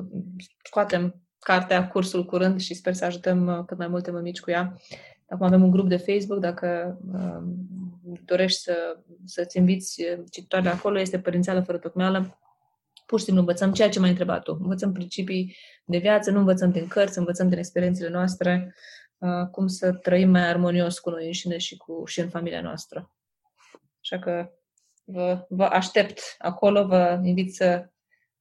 [0.63, 4.75] scoatem cartea Cursul curând și sper să ajutăm uh, cât mai multe mămici cu ea.
[5.29, 7.43] Acum avem un grup de Facebook, dacă uh,
[8.25, 12.39] dorești să, să-ți inviți cititoare acolo, este Părințeală fără tocmeală.
[13.11, 14.59] Pur și simplu învățăm ceea ce m-ai întrebat tu.
[14.61, 18.75] Învățăm principii de viață, nu învățăm din cărți, învățăm din experiențele noastre,
[19.19, 23.15] uh, cum să trăim mai armonios cu noi înșine și, cu, și în familia noastră.
[24.01, 24.51] Așa că
[25.05, 27.89] vă, vă aștept acolo, vă invit să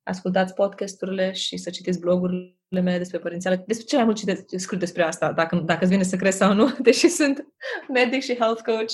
[0.04, 3.64] ascultați podcasturile și să citiți blogurile mele despre părințiale.
[3.68, 6.54] Despre ce mai mult citesc, scriu despre asta, dacă, dacă îți vine să crezi sau
[6.54, 7.46] nu, deși sunt
[7.94, 8.94] medic și health coach.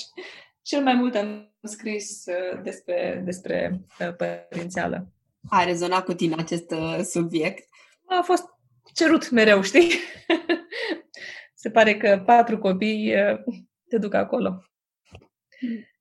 [0.62, 5.10] Cel mai mult am scris uh, despre, despre uh, părințială.
[5.48, 7.68] A rezonat cu tine acest uh, subiect?
[8.06, 8.44] A fost
[8.94, 9.90] cerut mereu, știi?
[11.54, 13.14] Se pare că patru copii
[13.88, 14.64] te duc acolo.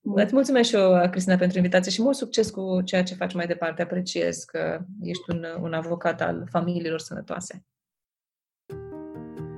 [0.01, 0.19] Bun.
[0.19, 3.47] Îți mulțumesc și eu, Cristina, pentru invitație și mult succes cu ceea ce faci mai
[3.47, 3.81] departe.
[3.81, 7.65] Apreciez că ești un, un avocat al familiilor sănătoase.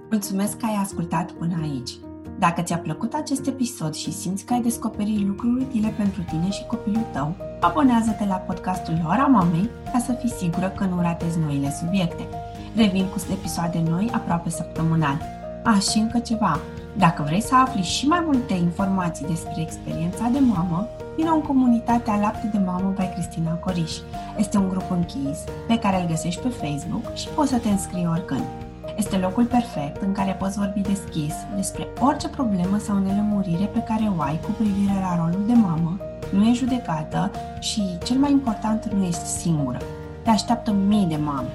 [0.09, 1.91] Mulțumesc că ai ascultat până aici.
[2.39, 6.65] Dacă ți-a plăcut acest episod și simți că ai descoperit lucruri utile pentru tine și
[6.65, 11.76] copilul tău, abonează-te la podcastul Ora Mamei ca să fii sigură că nu ratezi noile
[11.80, 12.27] subiecte.
[12.76, 15.22] Revin cu episoade noi aproape săptămânal.
[15.64, 16.59] A, și încă ceva.
[16.97, 22.19] Dacă vrei să afli și mai multe informații despre experiența de mamă, vină în comunitatea
[22.19, 23.91] Lapte de Mamă by Cristina Coriș.
[24.38, 28.07] Este un grup închis pe care îl găsești pe Facebook și poți să te înscrii
[28.07, 28.43] oricând.
[28.98, 34.11] Este locul perfect în care poți vorbi deschis despre orice problemă sau nelămurire pe care
[34.18, 35.98] o ai cu privire la rolul de mamă,
[36.32, 39.78] nu e judecată și, cel mai important, nu ești singură.
[40.24, 41.52] Te așteaptă mii de mame.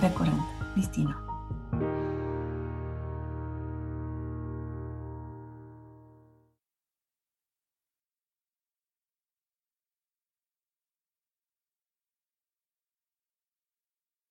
[0.00, 0.40] Pe curând,
[0.72, 1.25] Cristina.